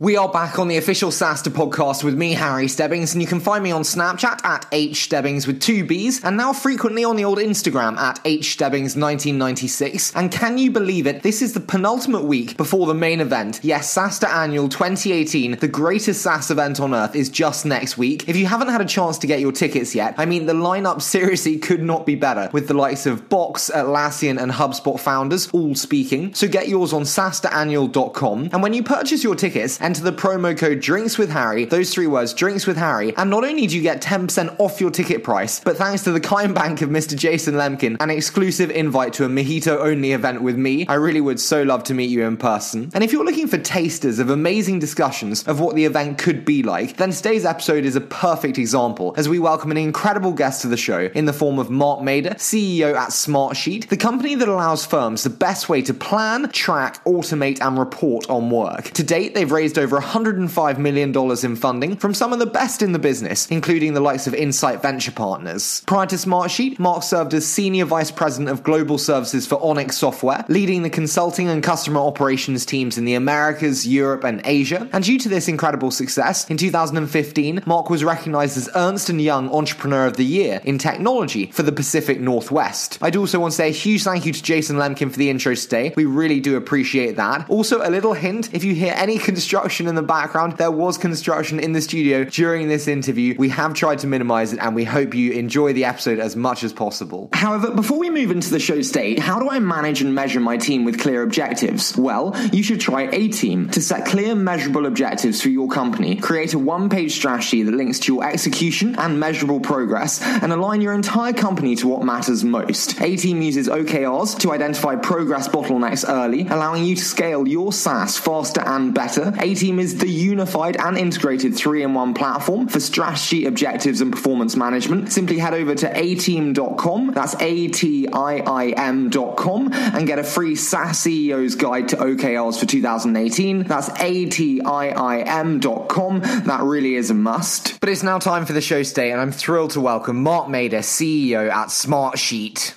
We 0.00 0.16
are 0.16 0.28
back 0.28 0.58
on 0.58 0.66
the 0.66 0.76
official 0.76 1.10
SaaStr 1.10 1.52
podcast 1.52 2.02
with 2.02 2.16
me, 2.16 2.32
Harry 2.32 2.66
Stebbings, 2.66 3.12
and 3.12 3.22
you 3.22 3.28
can 3.28 3.38
find 3.38 3.62
me 3.62 3.70
on 3.70 3.82
Snapchat 3.82 4.44
at 4.44 4.68
hstebbings 4.72 5.46
with 5.46 5.60
two 5.60 5.84
B's, 5.84 6.24
and 6.24 6.36
now 6.36 6.52
frequently 6.52 7.04
on 7.04 7.14
the 7.14 7.24
old 7.24 7.38
Instagram 7.38 7.96
at 7.96 8.16
hstebbings1996. 8.24 10.16
And 10.16 10.32
can 10.32 10.58
you 10.58 10.72
believe 10.72 11.06
it? 11.06 11.22
This 11.22 11.42
is 11.42 11.52
the 11.52 11.60
penultimate 11.60 12.24
week 12.24 12.56
before 12.56 12.88
the 12.88 12.94
main 12.94 13.20
event. 13.20 13.60
Yes, 13.62 13.94
SaaStr 13.94 14.28
Annual 14.28 14.68
2018, 14.70 15.58
the 15.60 15.68
greatest 15.68 16.22
SaaS 16.22 16.50
event 16.50 16.80
on 16.80 16.92
earth, 16.92 17.14
is 17.14 17.28
just 17.28 17.64
next 17.64 17.96
week. 17.96 18.28
If 18.28 18.34
you 18.34 18.46
haven't 18.46 18.70
had 18.70 18.80
a 18.80 18.86
chance 18.86 19.16
to 19.18 19.28
get 19.28 19.38
your 19.38 19.52
tickets 19.52 19.94
yet, 19.94 20.16
I 20.18 20.24
mean, 20.26 20.46
the 20.46 20.54
lineup 20.54 21.02
seriously 21.02 21.56
could 21.58 21.84
not 21.84 22.04
be 22.04 22.16
better, 22.16 22.50
with 22.52 22.66
the 22.66 22.74
likes 22.74 23.06
of 23.06 23.28
Box, 23.28 23.70
Atlassian, 23.72 24.42
and 24.42 24.50
HubSpot 24.50 24.98
founders 24.98 25.48
all 25.52 25.76
speaking. 25.76 26.34
So 26.34 26.48
get 26.48 26.68
yours 26.68 26.92
on 26.92 27.02
SaaStrAnnual.com, 27.02 28.48
and 28.52 28.60
when 28.60 28.74
you 28.74 28.82
purchase 28.82 29.22
your 29.22 29.36
tickets, 29.36 29.78
enter 29.84 30.02
the 30.02 30.12
promo 30.12 30.56
code 30.56 30.80
Drinks 30.80 31.18
with 31.18 31.28
Harry, 31.28 31.66
those 31.66 31.92
three 31.92 32.06
words, 32.06 32.32
Drinks 32.32 32.66
with 32.66 32.78
Harry, 32.78 33.14
and 33.18 33.28
not 33.28 33.44
only 33.44 33.66
do 33.66 33.76
you 33.76 33.82
get 33.82 34.00
10% 34.00 34.56
off 34.58 34.80
your 34.80 34.90
ticket 34.90 35.22
price, 35.22 35.60
but 35.60 35.76
thanks 35.76 36.04
to 36.04 36.10
the 36.10 36.20
kind 36.20 36.54
bank 36.54 36.80
of 36.80 36.88
Mr. 36.88 37.14
Jason 37.14 37.56
Lemkin, 37.56 37.98
an 38.00 38.08
exclusive 38.08 38.70
invite 38.70 39.12
to 39.12 39.26
a 39.26 39.28
mojito 39.28 39.76
only 39.76 40.12
event 40.12 40.40
with 40.40 40.56
me. 40.56 40.86
I 40.88 40.94
really 40.94 41.20
would 41.20 41.38
so 41.38 41.62
love 41.64 41.84
to 41.84 41.94
meet 41.94 42.08
you 42.08 42.24
in 42.24 42.38
person. 42.38 42.90
And 42.94 43.04
if 43.04 43.12
you're 43.12 43.26
looking 43.26 43.46
for 43.46 43.58
tasters 43.58 44.18
of 44.20 44.30
amazing 44.30 44.78
discussions 44.78 45.46
of 45.46 45.60
what 45.60 45.74
the 45.76 45.84
event 45.84 46.16
could 46.16 46.46
be 46.46 46.62
like, 46.62 46.96
then 46.96 47.10
today's 47.10 47.44
episode 47.44 47.84
is 47.84 47.94
a 47.94 48.00
perfect 48.00 48.56
example 48.56 49.12
as 49.18 49.28
we 49.28 49.38
welcome 49.38 49.70
an 49.70 49.76
incredible 49.76 50.32
guest 50.32 50.62
to 50.62 50.68
the 50.68 50.78
show 50.78 51.10
in 51.14 51.26
the 51.26 51.32
form 51.34 51.58
of 51.58 51.68
Mark 51.68 52.00
Mader, 52.00 52.36
CEO 52.36 52.94
at 52.94 53.10
Smartsheet, 53.10 53.88
the 53.88 53.98
company 53.98 54.34
that 54.34 54.48
allows 54.48 54.86
firms 54.86 55.24
the 55.24 55.30
best 55.30 55.68
way 55.68 55.82
to 55.82 55.92
plan, 55.92 56.48
track, 56.48 57.04
automate, 57.04 57.60
and 57.60 57.78
report 57.78 58.30
on 58.30 58.48
work. 58.48 58.84
To 58.92 59.02
date, 59.02 59.34
they've 59.34 59.52
raised 59.52 59.73
over 59.78 60.00
$105 60.00 60.78
million 60.78 61.14
in 61.44 61.56
funding 61.56 61.96
from 61.96 62.14
some 62.14 62.32
of 62.32 62.38
the 62.38 62.46
best 62.46 62.82
in 62.82 62.92
the 62.92 62.98
business, 62.98 63.46
including 63.48 63.94
the 63.94 64.00
likes 64.00 64.26
of 64.26 64.34
Insight 64.34 64.82
Venture 64.82 65.12
Partners. 65.12 65.82
Prior 65.86 66.06
to 66.06 66.16
Smartsheet, 66.16 66.78
Mark 66.78 67.02
served 67.02 67.34
as 67.34 67.46
Senior 67.46 67.84
Vice 67.84 68.10
President 68.10 68.50
of 68.50 68.62
Global 68.62 68.98
Services 68.98 69.46
for 69.46 69.62
Onyx 69.62 69.96
Software, 69.96 70.44
leading 70.48 70.82
the 70.82 70.90
consulting 70.90 71.48
and 71.48 71.62
customer 71.62 72.00
operations 72.00 72.66
teams 72.66 72.98
in 72.98 73.04
the 73.04 73.14
Americas, 73.14 73.86
Europe, 73.86 74.24
and 74.24 74.42
Asia. 74.44 74.88
And 74.92 75.02
due 75.02 75.18
to 75.18 75.28
this 75.28 75.48
incredible 75.48 75.90
success, 75.90 76.48
in 76.48 76.56
2015, 76.56 77.62
Mark 77.66 77.90
was 77.90 78.04
recognized 78.04 78.56
as 78.56 78.68
Ernst 78.74 79.08
& 79.08 79.10
Young 79.10 79.50
Entrepreneur 79.52 80.06
of 80.06 80.16
the 80.16 80.24
Year 80.24 80.60
in 80.64 80.78
technology 80.78 81.46
for 81.46 81.62
the 81.62 81.72
Pacific 81.72 82.20
Northwest. 82.20 82.98
I'd 83.02 83.16
also 83.16 83.40
want 83.40 83.52
to 83.52 83.56
say 83.56 83.68
a 83.68 83.72
huge 83.72 84.02
thank 84.02 84.26
you 84.26 84.32
to 84.32 84.42
Jason 84.42 84.76
Lemkin 84.76 85.10
for 85.10 85.18
the 85.18 85.30
intro 85.30 85.54
today. 85.54 85.92
We 85.96 86.04
really 86.04 86.40
do 86.40 86.56
appreciate 86.56 87.16
that. 87.16 87.48
Also, 87.48 87.80
a 87.82 87.90
little 87.90 88.14
hint, 88.14 88.52
if 88.54 88.64
you 88.64 88.74
hear 88.74 88.94
any 88.96 89.18
construction 89.18 89.63
in 89.64 89.94
the 89.94 90.02
background, 90.02 90.56
there 90.56 90.70
was 90.70 90.98
construction 90.98 91.58
in 91.58 91.72
the 91.72 91.80
studio 91.80 92.24
during 92.24 92.68
this 92.68 92.88
interview. 92.88 93.34
We 93.38 93.48
have 93.50 93.74
tried 93.74 94.00
to 94.00 94.06
minimize 94.06 94.52
it 94.52 94.58
and 94.60 94.74
we 94.74 94.84
hope 94.84 95.14
you 95.14 95.32
enjoy 95.32 95.72
the 95.72 95.84
episode 95.84 96.18
as 96.18 96.36
much 96.36 96.62
as 96.62 96.72
possible. 96.72 97.28
However, 97.32 97.70
before 97.70 97.98
we 97.98 98.10
move 98.10 98.30
into 98.30 98.50
the 98.50 98.58
show 98.58 98.82
state, 98.82 99.18
how 99.18 99.38
do 99.38 99.48
I 99.48 99.58
manage 99.58 100.02
and 100.02 100.14
measure 100.14 100.40
my 100.40 100.56
team 100.56 100.84
with 100.84 101.00
clear 101.00 101.22
objectives? 101.22 101.96
Well, 101.96 102.36
you 102.52 102.62
should 102.62 102.80
try 102.80 103.06
Atiim 103.08 103.72
to 103.72 103.80
set 103.80 104.06
clear, 104.06 104.34
measurable 104.34 104.86
objectives 104.86 105.40
for 105.40 105.48
your 105.48 105.68
company. 105.68 106.16
Create 106.16 106.54
a 106.54 106.58
one 106.58 106.88
page 106.88 107.14
strategy 107.14 107.62
that 107.62 107.74
links 107.74 107.98
to 108.00 108.14
your 108.14 108.24
execution 108.24 108.94
and 108.98 109.18
measurable 109.18 109.60
progress 109.60 110.22
and 110.22 110.52
align 110.52 110.80
your 110.80 110.92
entire 110.92 111.32
company 111.32 111.76
to 111.76 111.88
what 111.88 112.04
matters 112.04 112.44
most. 112.44 112.96
Atiim 112.96 113.42
uses 113.42 113.68
OKRs 113.68 114.38
to 114.40 114.52
identify 114.52 114.96
progress 114.96 115.48
bottlenecks 115.48 116.04
early, 116.08 116.42
allowing 116.48 116.84
you 116.84 116.96
to 116.96 117.04
scale 117.04 117.46
your 117.48 117.72
SaaS 117.72 118.18
faster 118.18 118.60
and 118.60 118.94
better. 118.94 119.32
A 119.38 119.53
Team 119.54 119.78
is 119.78 119.98
the 119.98 120.08
unified 120.08 120.76
and 120.76 120.96
integrated 120.98 121.54
three 121.54 121.82
in 121.82 121.94
one 121.94 122.14
platform 122.14 122.68
for 122.68 122.80
strategy, 122.80 123.46
objectives, 123.46 124.00
and 124.00 124.12
performance 124.12 124.56
management. 124.56 125.12
Simply 125.12 125.38
head 125.38 125.54
over 125.54 125.74
to 125.74 125.92
atiim.com, 125.92 127.12
that's 127.12 127.34
A 127.40 127.68
T 127.68 128.08
I 128.08 128.36
I 128.38 128.68
M.com, 128.70 129.72
and 129.72 130.06
get 130.06 130.18
a 130.18 130.24
free 130.24 130.56
SaaS 130.56 130.98
CEO's 131.00 131.54
guide 131.54 131.88
to 131.88 131.96
OKRs 131.96 132.58
for 132.58 132.66
2018. 132.66 133.64
That's 133.64 133.88
A 134.00 134.26
T 134.26 134.60
I 134.60 134.88
I 134.88 135.18
M.com. 135.20 136.20
That 136.20 136.60
really 136.62 136.94
is 136.94 137.10
a 137.10 137.14
must. 137.14 137.80
But 137.80 137.88
it's 137.88 138.02
now 138.02 138.18
time 138.18 138.46
for 138.46 138.52
the 138.52 138.60
show 138.60 138.82
state, 138.82 139.12
and 139.12 139.20
I'm 139.20 139.32
thrilled 139.32 139.70
to 139.72 139.80
welcome 139.80 140.22
Mark 140.22 140.48
Mader, 140.48 140.80
CEO 140.80 141.50
at 141.50 141.68
Smartsheet. 141.68 142.74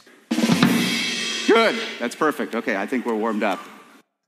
Good. 1.47 1.79
That's 1.99 2.16
perfect. 2.16 2.55
Okay, 2.55 2.75
I 2.75 2.85
think 2.85 3.05
we're 3.05 3.16
warmed 3.16 3.43
up. 3.43 3.59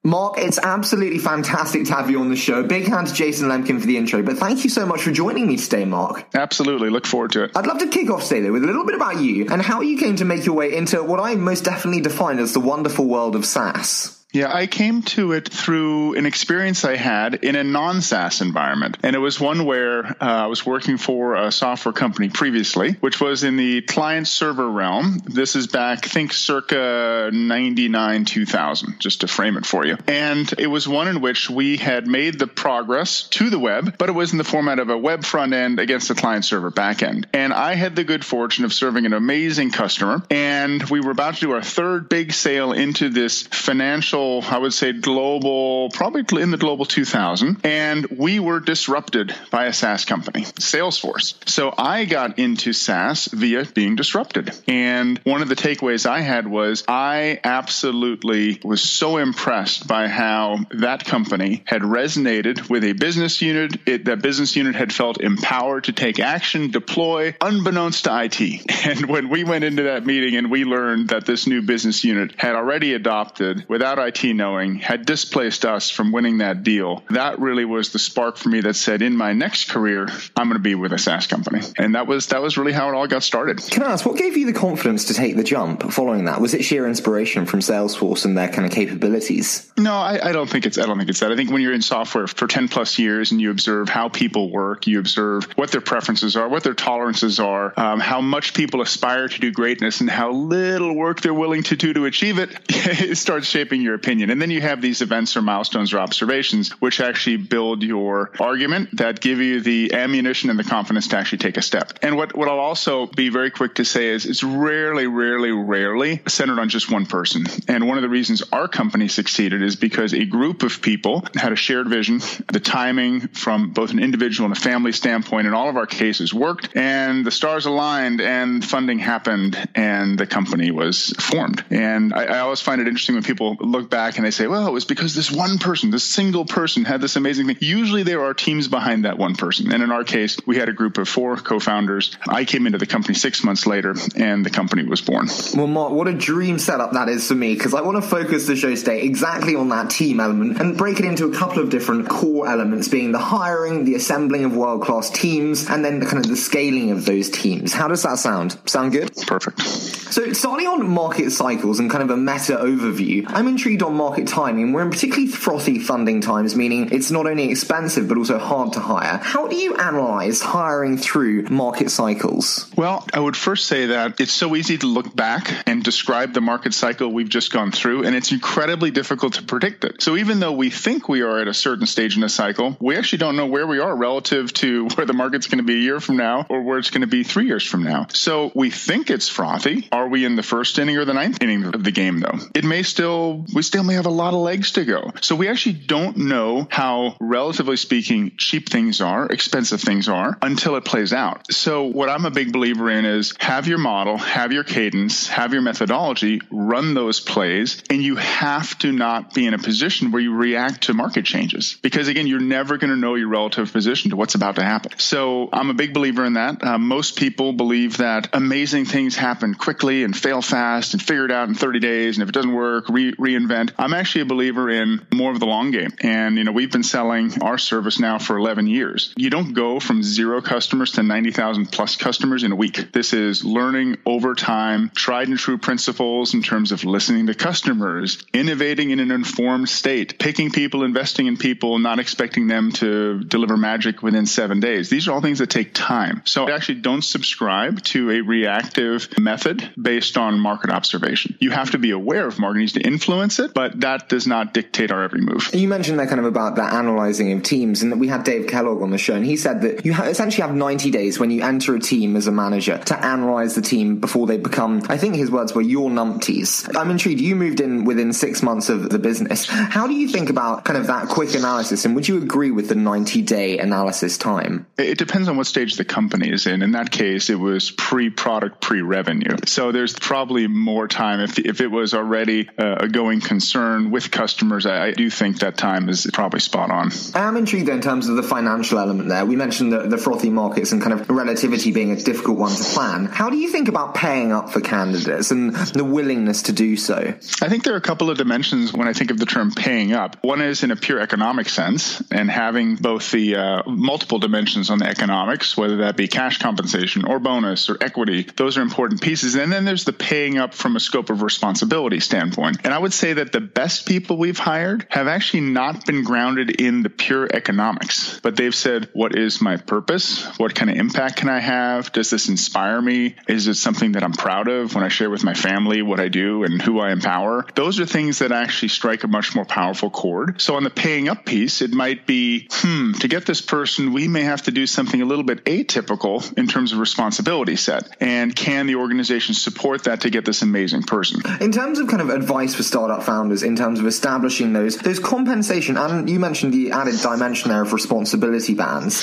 Mark, 0.06 0.36
it's 0.38 0.58
absolutely 0.58 1.20
fantastic 1.20 1.84
to 1.84 1.94
have 1.94 2.10
you 2.10 2.22
on 2.22 2.30
the 2.30 2.36
show. 2.38 2.64
Big 2.64 2.88
hand 2.88 3.08
to 3.08 3.14
Jason 3.14 3.50
Lemkin 3.50 3.82
for 3.82 3.86
the 3.86 3.98
intro, 3.98 4.24
but 4.24 4.38
thank 4.38 4.64
you 4.64 4.70
so 4.70 4.86
much 4.86 5.02
for 5.02 5.12
joining 5.12 5.46
me 5.46 5.58
today, 5.58 5.84
Mark. 5.84 6.26
Absolutely. 6.34 6.90
Look 6.90 7.06
forward 7.06 7.34
to 7.34 7.44
it. 7.44 7.52
I'd 7.54 7.68
love 7.68 7.80
to 7.80 7.88
kick 7.88 8.10
off 8.10 8.24
today, 8.24 8.40
though, 8.40 8.54
with 8.54 8.64
a 8.64 8.68
little 8.68 8.86
bit 8.86 8.96
about 8.96 9.22
you 9.22 9.48
and 9.52 9.62
how 9.62 9.82
you 9.82 9.98
came 9.98 10.16
to 10.16 10.26
make 10.26 10.46
your 10.46 10.56
way 10.56 10.74
into 10.74 11.04
what 11.04 11.20
I 11.20 11.36
most 11.36 11.66
definitely 11.66 12.00
define 12.00 12.40
as 12.40 12.54
the 12.54 12.62
wonderful 12.62 13.06
world 13.06 13.36
of 13.36 13.46
SaaS. 13.46 14.19
Yeah, 14.32 14.54
I 14.54 14.68
came 14.68 15.02
to 15.02 15.32
it 15.32 15.50
through 15.50 16.14
an 16.14 16.28
experience 16.28 16.86
I 16.86 16.98
had 16.98 17.34
in 17.34 17.56
a 17.56 17.64
non 17.64 18.02
SaaS 18.02 18.42
environment. 18.42 18.98
And 19.02 19.16
it 19.16 19.20
was 19.20 19.40
one 19.40 19.66
where 19.66 20.06
uh, 20.06 20.16
I 20.20 20.46
was 20.46 20.64
working 20.64 20.98
for 20.98 21.34
a 21.34 21.52
software 21.52 21.94
company 21.94 22.30
previously, 22.30 22.92
which 23.00 23.20
was 23.20 23.44
in 23.44 23.58
the 23.58 23.82
client 23.82 24.28
server 24.28 24.70
realm. 24.70 25.20
This 25.26 25.56
is 25.56 25.66
back, 25.66 26.06
think 26.06 26.34
circa 26.34 27.32
99, 27.34 28.26
2000, 28.26 29.00
just 29.00 29.22
to 29.22 29.28
frame 29.28 29.58
it 29.58 29.66
for 29.66 29.84
you. 29.84 29.98
And 30.06 30.54
it 30.60 30.68
was 30.68 30.88
one 30.88 31.08
in 31.08 31.22
which 31.22 31.50
we 31.50 31.78
had 31.78 32.06
made 32.06 32.38
the 32.38 32.46
progress 32.46 33.24
to 33.30 33.50
the 33.50 33.58
web, 33.58 33.98
but 33.98 34.10
it 34.10 34.14
was 34.14 34.32
in 34.32 34.38
the 34.38 34.44
format 34.44 34.78
of 34.78 34.92
a 34.92 34.98
web 34.98 35.24
front 35.24 35.54
end 35.54 35.80
against 35.80 36.12
a 36.12 36.16
client 36.16 36.46
server 36.46 36.70
back 36.70 37.02
end. 37.02 37.26
And 37.34 37.52
I 37.52 37.74
had 37.74 37.96
the 37.96 38.04
good 38.04 38.24
fortune 38.24 38.64
of 38.64 38.74
serving 38.74 39.08
an 39.08 39.14
amazing 39.14 39.72
customer. 39.72 40.22
And 40.30 40.84
we 40.84 41.00
were 41.00 41.12
about 41.12 41.34
to 41.36 41.40
do 41.40 41.52
our 41.54 41.64
third 41.64 42.10
big 42.10 42.32
sale 42.32 42.74
into 42.74 43.10
this 43.10 43.42
financial 43.42 44.19
I 44.20 44.58
would 44.58 44.74
say 44.74 44.92
global, 44.92 45.90
probably 45.92 46.42
in 46.42 46.52
the 46.52 46.58
global 46.58 46.86
2000, 46.86 47.62
and 47.64 48.06
we 48.06 48.40
were 48.40 48.60
disrupted 48.60 49.34
by 49.52 49.66
a 49.66 49.74
SaaS 49.74 50.06
company, 50.06 50.42
Salesforce. 50.42 51.36
So 51.48 51.74
I 51.78 52.06
got 52.06 52.38
into 52.38 52.74
SaaS 52.74 53.26
via 53.28 53.66
being 53.66 53.96
disrupted. 53.96 54.52
And 54.68 55.20
one 55.24 55.42
of 55.42 55.50
the 55.50 55.56
takeaways 55.56 56.06
I 56.06 56.20
had 56.22 56.48
was 56.48 56.84
I 56.88 57.40
absolutely 57.44 58.60
was 58.64 58.82
so 58.82 59.18
impressed 59.18 59.88
by 59.88 60.08
how 60.08 60.58
that 60.72 61.06
company 61.06 61.64
had 61.66 61.82
resonated 61.82 62.70
with 62.70 62.84
a 62.84 62.94
business 62.94 63.42
unit. 63.42 63.78
It, 63.86 64.06
that 64.06 64.22
business 64.22 64.56
unit 64.56 64.76
had 64.76 64.92
felt 64.92 65.22
empowered 65.22 65.86
to 65.86 65.94
take 65.94 66.20
action, 66.20 66.72
deploy, 66.72 67.36
unbeknownst 67.40 68.06
to 68.06 68.24
IT. 68.24 68.40
And 68.90 69.08
when 69.08 69.30
we 69.30 69.44
went 69.44 69.66
into 69.66 69.84
that 69.84 70.06
meeting 70.06 70.36
and 70.36 70.50
we 70.50 70.64
learned 70.64 71.10
that 71.10 71.26
this 71.26 71.46
new 71.46 71.62
business 71.62 72.04
unit 72.04 72.34
had 72.38 72.56
already 72.56 72.94
adopted 72.94 73.66
without 73.68 74.00
IT 74.10 74.34
knowing 74.34 74.76
had 74.76 75.06
displaced 75.06 75.66
us 75.66 75.90
from 75.90 76.12
winning 76.12 76.40
that 76.40 76.64
deal, 76.64 77.04
that 77.10 77.40
really 77.40 77.66
was 77.66 77.92
the 77.92 78.00
spark 78.00 78.38
for 78.38 78.50
me 78.50 78.62
that 78.62 78.76
said, 78.76 79.02
in 79.02 79.16
my 79.16 79.34
next 79.34 79.70
career, 79.70 80.08
I'm 80.36 80.48
going 80.48 80.54
to 80.54 80.60
be 80.60 80.76
with 80.76 80.94
a 80.94 80.98
SaaS 80.98 81.28
company. 81.28 81.62
And 81.78 81.96
that 81.96 82.08
was 82.08 82.28
that 82.28 82.42
was 82.42 82.58
really 82.58 82.72
how 82.72 82.90
it 82.90 82.96
all 82.96 83.08
got 83.08 83.24
started. 83.24 83.58
Can 83.58 83.84
I 83.84 83.92
ask, 83.92 84.06
what 84.06 84.18
gave 84.18 84.38
you 84.38 84.46
the 84.46 84.54
confidence 84.54 85.06
to 85.06 85.14
take 85.14 85.36
the 85.36 85.44
jump 85.44 85.92
following 85.92 86.26
that? 86.26 86.42
Was 86.42 86.54
it 86.54 86.64
sheer 86.64 86.88
inspiration 86.88 87.46
from 87.46 87.60
Salesforce 87.60 88.26
and 88.26 88.38
their 88.38 88.50
kind 88.50 88.66
of 88.66 88.72
capabilities? 88.72 89.72
No, 89.78 89.94
I, 89.94 90.30
I 90.30 90.32
don't 90.32 90.50
think 90.50 90.66
it's 90.66 90.78
I 90.78 90.86
don't 90.86 90.98
think 90.98 91.10
it's 91.10 91.20
that. 91.20 91.32
I 91.32 91.36
think 91.36 91.52
when 91.52 91.62
you're 91.62 91.74
in 91.74 91.82
software 91.82 92.28
for 92.28 92.48
10 92.48 92.68
plus 92.68 92.98
years 93.00 93.32
and 93.32 93.40
you 93.40 93.52
observe 93.52 93.90
how 93.90 94.10
people 94.10 94.52
work, 94.52 94.88
you 94.88 95.00
observe 95.00 95.46
what 95.56 95.72
their 95.72 95.82
preferences 95.82 96.36
are, 96.36 96.50
what 96.50 96.64
their 96.64 96.74
tolerances 96.74 97.40
are, 97.40 97.74
um, 97.78 98.00
how 98.00 98.22
much 98.22 98.54
people 98.54 98.82
aspire 98.82 99.28
to 99.28 99.40
do 99.40 99.52
greatness, 99.52 100.02
and 100.02 100.10
how 100.10 100.32
little 100.32 100.96
work 100.96 101.22
they're 101.22 101.34
willing 101.34 101.64
to 101.64 101.76
do 101.76 101.94
to 101.94 102.06
achieve 102.06 102.40
it, 102.40 102.50
it 102.70 103.18
starts 103.18 103.48
shaping 103.48 103.82
your 103.82 103.96
opinion. 104.00 104.30
And 104.30 104.42
then 104.42 104.50
you 104.50 104.62
have 104.62 104.82
these 104.82 105.02
events 105.02 105.36
or 105.36 105.42
milestones 105.42 105.94
or 105.94 106.00
observations 106.00 106.72
which 106.82 107.00
actually 107.00 107.38
build 107.38 107.84
your 107.84 108.32
argument 108.40 108.98
that 108.98 109.20
give 109.20 109.40
you 109.40 109.62
the 109.62 109.94
ammunition 109.94 110.50
and 110.50 110.58
the 110.58 110.64
confidence 110.64 111.10
to 111.10 111.18
actually 111.18 111.40
take 111.40 111.58
a 111.58 111.62
step. 111.62 111.94
And 112.02 112.16
what, 112.16 112.36
what 112.36 112.48
I'll 112.48 112.60
also 112.60 113.06
be 113.06 113.30
very 113.30 113.52
quick 113.52 113.76
to 113.76 113.86
say 113.86 114.08
is 114.10 114.26
it's 114.26 114.44
rarely, 114.44 115.08
rarely, 115.08 115.52
rarely 115.52 116.22
centered 116.28 116.60
on 116.60 116.70
just 116.70 116.92
one 116.92 117.06
person. 117.06 117.46
And 117.68 117.88
one 117.88 117.98
of 117.98 118.02
the 118.02 118.10
reasons 118.10 118.44
our 118.52 118.68
company 118.68 119.08
succeeded 119.08 119.62
is 119.62 119.76
because 119.76 120.14
a 120.14 120.26
group 120.26 120.64
of 120.64 120.82
people 120.82 121.26
had 121.36 121.52
a 121.52 121.56
shared 121.56 121.90
vision, 121.90 122.20
the 122.52 122.60
timing 122.60 123.28
from 123.30 123.72
both 123.72 123.92
an 123.92 124.00
individual 124.00 124.48
and 124.48 124.58
a 124.58 124.60
family 124.60 124.92
standpoint 124.92 125.48
in 125.48 125.54
all 125.54 125.70
of 125.70 125.78
our 125.78 125.86
cases 125.86 126.34
worked, 126.34 126.76
and 126.76 127.26
the 127.26 127.32
stars 127.32 127.66
aligned 127.66 128.22
and 128.22 128.64
funding 128.64 129.00
happened 129.00 129.58
and 129.76 130.18
the 130.18 130.28
company 130.28 130.72
was 130.72 131.14
formed. 131.20 131.64
And 131.70 132.14
I, 132.14 132.26
I 132.26 132.40
always 132.40 132.62
find 132.62 132.82
it 132.82 132.88
interesting 132.88 133.16
when 133.16 133.24
people 133.24 133.58
look 133.60 133.89
look 133.90 133.98
back 134.00 134.18
and 134.18 134.26
they 134.26 134.32
say, 134.32 134.48
well, 134.48 134.68
it 134.68 134.72
was 134.72 134.86
because 134.86 135.16
this 135.16 135.32
one 135.32 135.58
person, 135.58 135.90
this 135.90 136.04
single 136.04 136.46
person 136.46 136.86
had 136.86 137.02
this 137.02 137.16
amazing 137.16 137.48
thing. 137.48 137.58
Usually 137.60 138.04
there 138.04 138.24
are 138.24 138.34
teams 138.34 138.68
behind 138.68 139.06
that 139.06 139.18
one 139.18 139.36
person. 139.36 139.72
And 139.72 139.82
in 139.82 139.92
our 139.92 140.04
case, 140.04 140.38
we 140.46 140.58
had 140.58 140.70
a 140.70 140.74
group 140.74 140.98
of 140.98 141.08
four 141.08 141.36
co-founders. 141.38 142.16
I 142.28 142.46
came 142.46 142.66
into 142.66 142.78
the 142.78 142.86
company 142.86 143.16
six 143.16 143.44
months 143.44 143.66
later 143.66 143.96
and 144.16 144.46
the 144.46 144.50
company 144.50 144.84
was 144.84 145.02
born. 145.02 145.28
Well, 145.56 145.68
Mark, 145.68 145.94
what 145.94 146.08
a 146.08 146.14
dream 146.14 146.60
setup 146.60 146.94
that 146.94 147.10
is 147.10 147.28
for 147.28 147.36
me 147.36 147.54
because 147.56 147.74
I 147.74 147.82
want 147.82 148.02
to 148.02 148.08
focus 148.08 148.48
the 148.48 148.56
show 148.56 148.74
today 148.76 149.02
exactly 149.02 149.56
on 149.56 149.70
that 149.70 149.90
team 149.90 150.20
element 150.20 150.60
and 150.60 150.78
break 150.78 151.00
it 151.00 151.06
into 151.06 151.26
a 151.26 151.34
couple 151.36 151.64
of 151.64 151.70
different 151.70 152.10
core 152.10 152.48
elements 152.48 152.88
being 152.88 153.12
the 153.12 153.20
hiring, 153.20 153.86
the 153.86 153.96
assembling 153.96 154.46
of 154.46 154.56
world-class 154.56 155.10
teams, 155.10 155.68
and 155.70 155.84
then 155.84 156.00
the 156.00 156.06
kind 156.06 156.24
of 156.24 156.30
the 156.30 156.38
scaling 156.38 156.92
of 156.92 157.06
those 157.06 157.30
teams. 157.30 157.74
How 157.74 157.88
does 157.88 158.04
that 158.04 158.20
sound? 158.20 158.58
Sound 158.66 158.92
good? 158.92 159.12
Perfect. 159.28 159.62
So, 159.62 160.34
starting 160.34 160.68
on 160.68 160.90
market 160.90 161.32
cycles 161.32 161.80
and 161.80 161.90
kind 161.90 162.04
of 162.04 162.10
a 162.10 162.18
meta 162.18 162.58
overview, 162.58 163.26
I'm 163.28 163.48
intrigued 163.48 163.79
on 163.84 163.96
market 163.96 164.28
timing. 164.28 164.74
We're 164.74 164.84
in 164.84 164.92
particularly 164.92 165.28
frothy 165.28 165.80
funding 165.80 166.22
times, 166.22 166.56
meaning 166.56 166.90
it's 166.92 167.12
not 167.12 167.26
only 167.26 167.50
expensive 167.50 168.08
but 168.08 168.18
also 168.18 168.38
hard 168.38 168.74
to 168.74 168.80
hire. 168.80 169.18
How 169.18 169.48
do 169.48 169.56
you 169.56 169.76
analyze 169.76 170.42
hiring 170.42 170.98
through 170.98 171.44
market 171.44 171.92
cycles? 171.92 172.70
Well, 172.76 173.06
I 173.14 173.20
would 173.20 173.38
first 173.38 173.68
say 173.68 173.88
that 173.88 174.20
it's 174.20 174.32
so 174.32 174.56
easy 174.56 174.78
to 174.78 174.88
look 174.88 175.16
back 175.16 175.68
and 175.68 175.84
describe 175.84 176.34
the 176.34 176.42
market 176.42 176.74
cycle 176.74 177.12
we've 177.12 177.30
just 177.30 177.52
gone 177.52 177.72
through, 177.72 178.06
and 178.06 178.16
it's 178.16 178.32
incredibly 178.32 178.92
difficult 178.92 179.34
to 179.34 179.44
predict 179.44 179.84
it. 179.84 180.02
So, 180.02 180.18
even 180.18 180.40
though 180.40 180.52
we 180.52 180.70
think 180.70 181.10
we 181.10 181.22
are 181.22 181.40
at 181.40 181.48
a 181.48 181.54
certain 181.54 181.86
stage 181.86 182.18
in 182.18 182.24
a 182.24 182.30
cycle, 182.30 182.78
we 182.80 182.96
actually 182.96 183.20
don't 183.20 183.36
know 183.36 183.48
where 183.48 183.68
we 183.68 183.80
are 183.80 183.96
relative 183.96 184.54
to 184.56 184.88
where 184.96 185.06
the 185.06 185.14
market's 185.14 185.48
going 185.48 185.60
to 185.60 185.64
be 185.64 185.76
a 185.76 185.82
year 185.82 186.00
from 186.00 186.18
now 186.18 186.46
or 186.50 186.62
where 186.62 186.78
it's 186.78 186.90
going 186.90 187.02
to 187.02 187.08
be 187.08 187.24
three 187.24 187.48
years 187.48 187.66
from 187.66 187.84
now. 187.84 188.08
So, 188.14 188.52
we 188.56 188.70
think 188.70 189.10
it's 189.10 189.30
frothy. 189.30 189.88
Are 189.92 190.08
we 190.08 190.26
in 190.26 190.36
the 190.36 190.44
first 190.44 190.80
inning 190.80 190.98
or 190.98 191.06
the 191.06 191.14
ninth 191.14 191.42
inning 191.42 191.66
of 191.66 191.84
the 191.84 191.92
game, 191.92 192.20
though? 192.20 192.40
It 192.56 192.64
may 192.64 192.84
still, 192.84 193.46
we 193.54 193.62
still 193.70 193.84
may 193.84 193.94
have 193.94 194.08
a 194.08 194.10
lot 194.10 194.34
of 194.34 194.40
legs 194.40 194.72
to 194.72 194.84
go. 194.84 195.12
So 195.22 195.36
we 195.36 195.48
actually 195.48 195.74
don't 195.74 196.18
know 196.18 196.68
how, 196.72 197.16
relatively 197.20 197.78
speaking, 197.78 198.32
cheap 198.36 198.68
things 198.68 199.00
are, 199.00 199.28
expensive 199.28 199.80
things 199.80 200.10
are, 200.10 200.40
until 200.42 200.76
it 200.76 200.86
plays 200.86 201.14
out. 201.14 201.54
So 201.54 201.84
what 201.84 202.10
I'm 202.10 202.26
a 202.26 202.32
big 202.32 202.52
believer 202.52 202.90
in 202.90 203.06
is 203.06 203.36
have 203.40 203.68
your 203.68 203.78
model, 203.78 204.18
have 204.18 204.52
your 204.52 204.64
cadence, 204.64 205.28
have 205.28 205.54
your 205.54 205.62
methodology, 205.62 206.42
run 206.50 206.96
those 206.96 207.20
plays, 207.20 207.84
and 207.92 208.02
you 208.02 208.16
have 208.16 208.76
to 208.80 208.92
not 208.92 209.36
be 209.36 209.46
in 209.46 209.54
a 209.54 209.60
position 209.60 210.10
where 210.10 210.22
you 210.22 210.34
react 210.34 210.86
to 210.86 210.96
market 210.96 211.26
changes. 211.26 211.78
Because 211.84 212.08
again, 212.08 212.26
you're 212.26 212.40
never 212.40 212.78
going 212.78 212.90
to 212.90 212.98
know 212.98 213.14
your 213.14 213.28
relative 213.28 213.72
position 213.72 214.10
to 214.10 214.16
what's 214.16 214.34
about 214.34 214.56
to 214.56 214.64
happen. 214.64 214.98
So 214.98 215.48
I'm 215.54 215.70
a 215.70 215.76
big 215.76 215.94
believer 215.94 216.26
in 216.26 216.34
that. 216.34 216.64
Uh, 216.64 216.80
most 216.80 217.20
people 217.20 217.54
believe 217.54 217.98
that 217.98 218.30
amazing 218.34 218.86
things 218.86 219.16
happen 219.16 219.54
quickly 219.54 220.04
and 220.04 220.18
fail 220.18 220.42
fast 220.42 220.96
and 220.96 221.04
figure 221.04 221.26
it 221.26 221.32
out 221.32 221.50
in 221.50 221.54
30 221.54 221.80
days. 221.80 222.18
And 222.18 222.24
if 222.24 222.30
it 222.30 222.32
doesn't 222.32 222.54
work, 222.54 222.90
re- 222.90 223.14
reinvent. 223.14 223.59
I'm 223.78 223.94
actually 223.94 224.22
a 224.22 224.26
believer 224.26 224.70
in 224.70 225.06
more 225.14 225.32
of 225.32 225.40
the 225.40 225.46
long 225.46 225.72
game. 225.72 225.92
And, 226.02 226.38
you 226.38 226.44
know, 226.44 226.52
we've 226.52 226.72
been 226.72 226.84
selling 226.84 227.42
our 227.42 227.58
service 227.58 228.00
now 228.00 228.20
for 228.20 228.38
11 228.38 228.68
years. 228.68 229.14
You 229.18 229.30
don't 229.30 229.54
go 229.54 229.80
from 229.80 230.04
zero 230.04 230.42
customers 230.42 230.94
to 230.94 231.04
90,000 231.04 231.72
plus 231.72 231.96
customers 231.96 232.44
in 232.44 232.52
a 232.52 232.56
week. 232.56 232.92
This 232.92 233.14
is 233.14 233.44
learning 233.44 233.98
over 234.06 234.36
time, 234.36 234.92
tried 234.96 235.28
and 235.28 235.38
true 235.38 235.58
principles 235.58 236.34
in 236.34 236.42
terms 236.42 236.72
of 236.72 236.84
listening 236.84 237.28
to 237.28 237.34
customers, 237.34 238.24
innovating 238.34 238.92
in 238.92 239.00
an 239.00 239.12
informed 239.12 239.70
state, 239.70 240.20
picking 240.20 240.52
people, 240.52 240.84
investing 240.84 241.28
in 241.28 241.38
people, 241.38 241.80
not 241.80 242.00
expecting 242.00 242.48
them 242.48 242.72
to 242.74 243.24
deliver 243.24 243.58
magic 243.58 244.02
within 244.02 244.26
seven 244.26 244.60
days. 244.60 244.90
These 244.90 245.08
are 245.08 245.14
all 245.14 245.22
things 245.22 245.40
that 245.40 245.50
take 245.50 245.74
time. 245.74 246.22
So 246.26 246.48
I 246.48 246.56
actually 246.56 246.82
don't 246.82 247.04
subscribe 247.04 247.84
to 247.86 248.12
a 248.12 248.22
reactive 248.22 249.18
method 249.18 249.72
based 249.80 250.18
on 250.18 250.40
market 250.40 250.70
observation. 250.70 251.38
You 251.40 251.52
have 251.52 251.72
to 251.72 251.78
be 251.78 251.92
aware 251.92 252.28
of 252.28 252.40
market 252.40 252.60
needs 252.60 252.74
to 252.74 252.82
influence 252.82 253.40
it, 253.40 253.49
but 253.54 253.80
that 253.82 254.10
does 254.10 254.28
not 254.28 254.54
dictate 254.54 254.92
our 254.92 255.04
every 255.04 255.22
move. 255.22 255.50
You 255.54 255.68
mentioned 255.68 256.00
there 256.00 256.08
kind 256.08 256.20
of 256.20 256.26
about 256.26 256.56
that 256.56 256.74
analyzing 256.74 257.32
of 257.34 257.44
teams, 257.44 257.82
and 257.82 257.92
that 257.92 257.98
we 257.98 258.08
had 258.08 258.24
Dave 258.24 258.48
Kellogg 258.48 258.82
on 258.82 258.92
the 258.92 258.98
show, 258.98 259.16
and 259.16 259.26
he 259.26 259.38
said 259.38 259.62
that 259.62 259.86
you 259.86 259.94
essentially 259.94 260.46
have 260.46 260.56
90 260.56 260.92
days 260.92 261.20
when 261.20 261.32
you 261.32 261.44
enter 261.44 261.76
a 261.76 261.80
team 261.80 262.16
as 262.16 262.28
a 262.28 262.32
manager 262.32 262.78
to 262.78 263.06
analyze 263.06 263.56
the 263.56 263.62
team 263.62 264.00
before 264.00 264.28
they 264.28 264.38
become, 264.38 264.82
I 264.90 264.98
think 264.98 265.16
his 265.16 265.32
words 265.32 265.54
were, 265.54 265.62
your 265.62 265.90
numpties. 265.90 266.70
I'm 266.76 266.90
intrigued. 266.92 267.22
You 267.22 267.36
moved 267.36 267.60
in 267.60 267.86
within 267.86 268.14
six 268.14 268.42
months 268.42 268.70
of 268.70 268.90
the 268.90 269.00
business. 269.00 269.48
How 269.48 269.88
do 269.88 269.94
you 269.94 270.08
think 270.08 270.30
about 270.30 270.66
kind 270.66 270.78
of 270.78 270.88
that 270.88 271.10
quick 271.10 271.36
analysis, 271.36 271.86
and 271.86 271.96
would 271.96 272.08
you 272.08 272.22
agree 272.22 272.52
with 272.52 272.70
the 272.70 272.76
90 272.76 273.22
day 273.22 273.60
analysis 273.60 274.18
time? 274.18 274.68
It 274.78 274.98
depends 274.98 275.28
on 275.28 275.38
what 275.38 275.48
stage 275.48 275.76
the 275.76 275.86
company 275.86 276.30
is 276.30 276.48
in. 276.48 276.62
In 276.62 276.72
that 276.72 276.92
case, 276.92 277.30
it 277.30 277.40
was 277.40 277.72
pre 277.72 278.10
product, 278.10 278.62
pre 278.62 278.82
revenue. 278.82 279.36
So 279.46 279.72
there's 279.72 279.94
probably 279.94 280.48
more 280.48 280.88
time. 280.88 281.20
If, 281.20 281.40
if 281.40 281.62
it 281.62 281.68
was 281.68 281.94
already 281.94 282.50
uh, 282.58 282.76
a 282.80 282.88
going 282.88 283.22
concern 283.30 283.92
with 283.92 284.10
customers, 284.10 284.66
I, 284.66 284.88
I 284.88 284.92
do 284.92 285.10
think 285.10 285.40
that 285.40 285.56
time 285.56 285.88
is 285.88 286.10
probably 286.12 286.40
spot 286.40 286.72
on. 286.72 286.92
I 287.14 287.28
am 287.28 287.38
intrigued 287.38 287.68
though, 287.68 287.74
in 287.74 287.82
terms 287.82 288.10
of 288.10 288.16
the 288.16 288.24
financial 288.24 288.80
element 288.80 289.08
there. 289.08 289.24
We 289.24 289.36
mentioned 289.36 289.72
the, 289.72 289.84
the 289.84 290.00
frothy 290.00 290.32
markets 290.32 290.72
and 290.72 290.82
kind 290.82 291.00
of 291.00 291.08
relativity 291.10 291.72
being 291.72 291.92
a 291.92 291.96
difficult 291.96 292.40
one 292.40 292.52
to 292.52 292.64
plan. 292.64 293.06
How 293.06 293.30
do 293.30 293.38
you 293.38 293.50
think 293.52 293.68
about 293.68 293.94
paying 293.94 294.32
up 294.32 294.50
for 294.50 294.62
candidates 294.62 295.30
and 295.30 295.56
the 295.56 295.86
willingness 295.86 296.42
to 296.44 296.52
do 296.52 296.76
so? 296.76 296.98
I 297.42 297.50
think 297.50 297.64
there 297.64 297.74
are 297.76 297.78
a 297.78 297.82
couple 297.82 298.10
of 298.10 298.18
dimensions 298.18 298.74
when 298.74 298.88
I 298.88 298.94
think 298.94 299.12
of 299.12 299.20
the 299.20 299.28
term 299.28 299.52
paying 299.52 299.94
up. 299.94 300.18
One 300.24 300.42
is 300.42 300.64
in 300.64 300.72
a 300.72 300.76
pure 300.76 301.00
economic 301.00 301.50
sense 301.50 302.02
and 302.10 302.32
having 302.32 302.78
both 302.78 303.12
the 303.12 303.36
uh, 303.36 303.64
multiple 303.70 304.18
dimensions 304.18 304.72
on 304.72 304.80
the 304.80 304.88
economics, 304.88 305.56
whether 305.56 305.78
that 305.78 305.96
be 305.96 306.08
cash 306.08 306.40
compensation 306.40 307.06
or 307.06 307.20
bonus 307.20 307.70
or 307.70 307.78
equity. 307.80 308.24
Those 308.36 308.58
are 308.58 308.64
important 308.64 309.02
pieces. 309.02 309.36
And 309.36 309.52
then 309.52 309.66
there's 309.66 309.84
the 309.84 309.94
paying 309.94 310.40
up 310.40 310.56
from 310.56 310.76
a 310.76 310.80
scope 310.80 311.12
of 311.12 311.22
responsibility 311.22 312.00
standpoint. 312.00 312.62
And 312.64 312.74
I 312.74 312.80
would 312.80 312.94
say 312.94 313.14
that 313.20 313.34
the 313.34 313.42
best 313.42 313.86
people 313.86 314.18
we've 314.18 314.40
hired 314.40 314.88
have 314.90 315.08
actually 315.08 315.42
not 315.42 315.86
been 315.86 316.06
grounded 316.06 316.62
in 316.62 316.84
the 316.84 316.90
pure 316.90 317.28
economics, 317.32 318.18
but 318.22 318.38
they've 318.38 318.56
said, 318.56 318.88
what 318.94 319.18
is 319.18 319.42
my 319.42 319.58
purpose? 319.58 320.26
What 320.40 320.56
kind 320.56 320.72
of 320.72 320.78
impact 320.78 321.18
can 321.18 321.28
I 321.28 321.40
have? 321.40 321.92
Does 321.92 322.10
this 322.10 322.30
inspire 322.30 322.82
me? 322.82 323.16
Is 323.28 323.48
it 323.48 323.56
something 323.56 323.92
that 323.94 324.04
I'm 324.04 324.14
proud 324.14 324.48
of 324.48 324.74
when 324.74 324.86
I 324.86 324.88
share 324.88 325.10
with 325.10 325.26
my 325.26 325.34
family 325.34 325.82
what 325.82 326.00
I 326.00 326.08
do 326.08 326.44
and 326.44 326.62
who 326.62 326.80
I 326.80 326.92
empower? 326.92 327.46
Those 327.56 327.82
are 327.82 327.86
things 327.86 328.20
that 328.20 328.32
actually 328.32 328.70
strike 328.70 329.04
a 329.04 329.10
much 329.10 329.36
more 329.36 329.44
powerful 329.44 329.90
chord. 329.90 330.40
So 330.40 330.56
on 330.56 330.64
the 330.64 330.70
paying 330.70 331.10
up 331.10 331.26
piece, 331.26 331.62
it 331.62 331.72
might 331.72 332.08
be, 332.08 332.48
hmm, 332.50 332.94
to 332.94 333.10
get 333.10 333.26
this 333.26 333.42
person, 333.42 333.92
we 333.92 334.08
may 334.08 334.24
have 334.24 334.44
to 334.44 334.52
do 334.52 334.66
something 334.66 335.02
a 335.02 335.06
little 335.06 335.26
bit 335.26 335.44
atypical 335.44 336.38
in 336.38 336.48
terms 336.48 336.72
of 336.72 336.80
responsibility 336.80 337.58
set. 337.58 337.98
And 338.00 338.34
can 338.34 338.66
the 338.66 338.76
organization 338.76 339.36
support 339.36 339.84
that 339.84 340.02
to 340.02 340.10
get 340.10 340.24
this 340.24 340.42
amazing 340.42 340.84
person? 340.84 341.22
In 341.42 341.52
terms 341.52 341.80
of 341.80 341.90
kind 341.90 342.02
of 342.02 342.10
advice 342.10 342.56
for 342.56 342.64
startup 342.64 343.04
founders, 343.10 343.42
in 343.42 343.56
terms 343.56 343.80
of 343.80 343.86
establishing 343.88 344.54
those 344.54 344.78
those 344.88 345.00
compensation, 345.00 345.78
and 345.78 346.10
you 346.10 346.20
mentioned 346.20 346.54
the 346.54 346.72
added 346.72 346.98
dimension 347.02 347.50
there 347.50 347.64
of 347.64 347.74
responsibility 347.74 348.54
bands. 348.54 348.94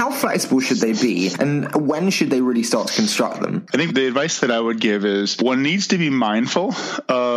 How 0.00 0.10
flexible 0.10 0.60
should 0.60 0.80
they 0.86 0.94
be, 1.08 1.16
and 1.38 1.50
when 1.92 2.10
should 2.10 2.30
they 2.30 2.42
really 2.48 2.64
start 2.64 2.88
to 2.88 2.94
construct 3.02 3.40
them? 3.40 3.54
I 3.72 3.76
think 3.76 3.94
the 3.94 4.06
advice 4.12 4.40
that 4.40 4.50
I 4.50 4.60
would 4.66 4.80
give 4.80 5.04
is 5.04 5.36
one 5.38 5.62
needs 5.62 5.84
to 5.92 5.98
be 6.04 6.10
mindful 6.10 6.74
of 7.08 7.31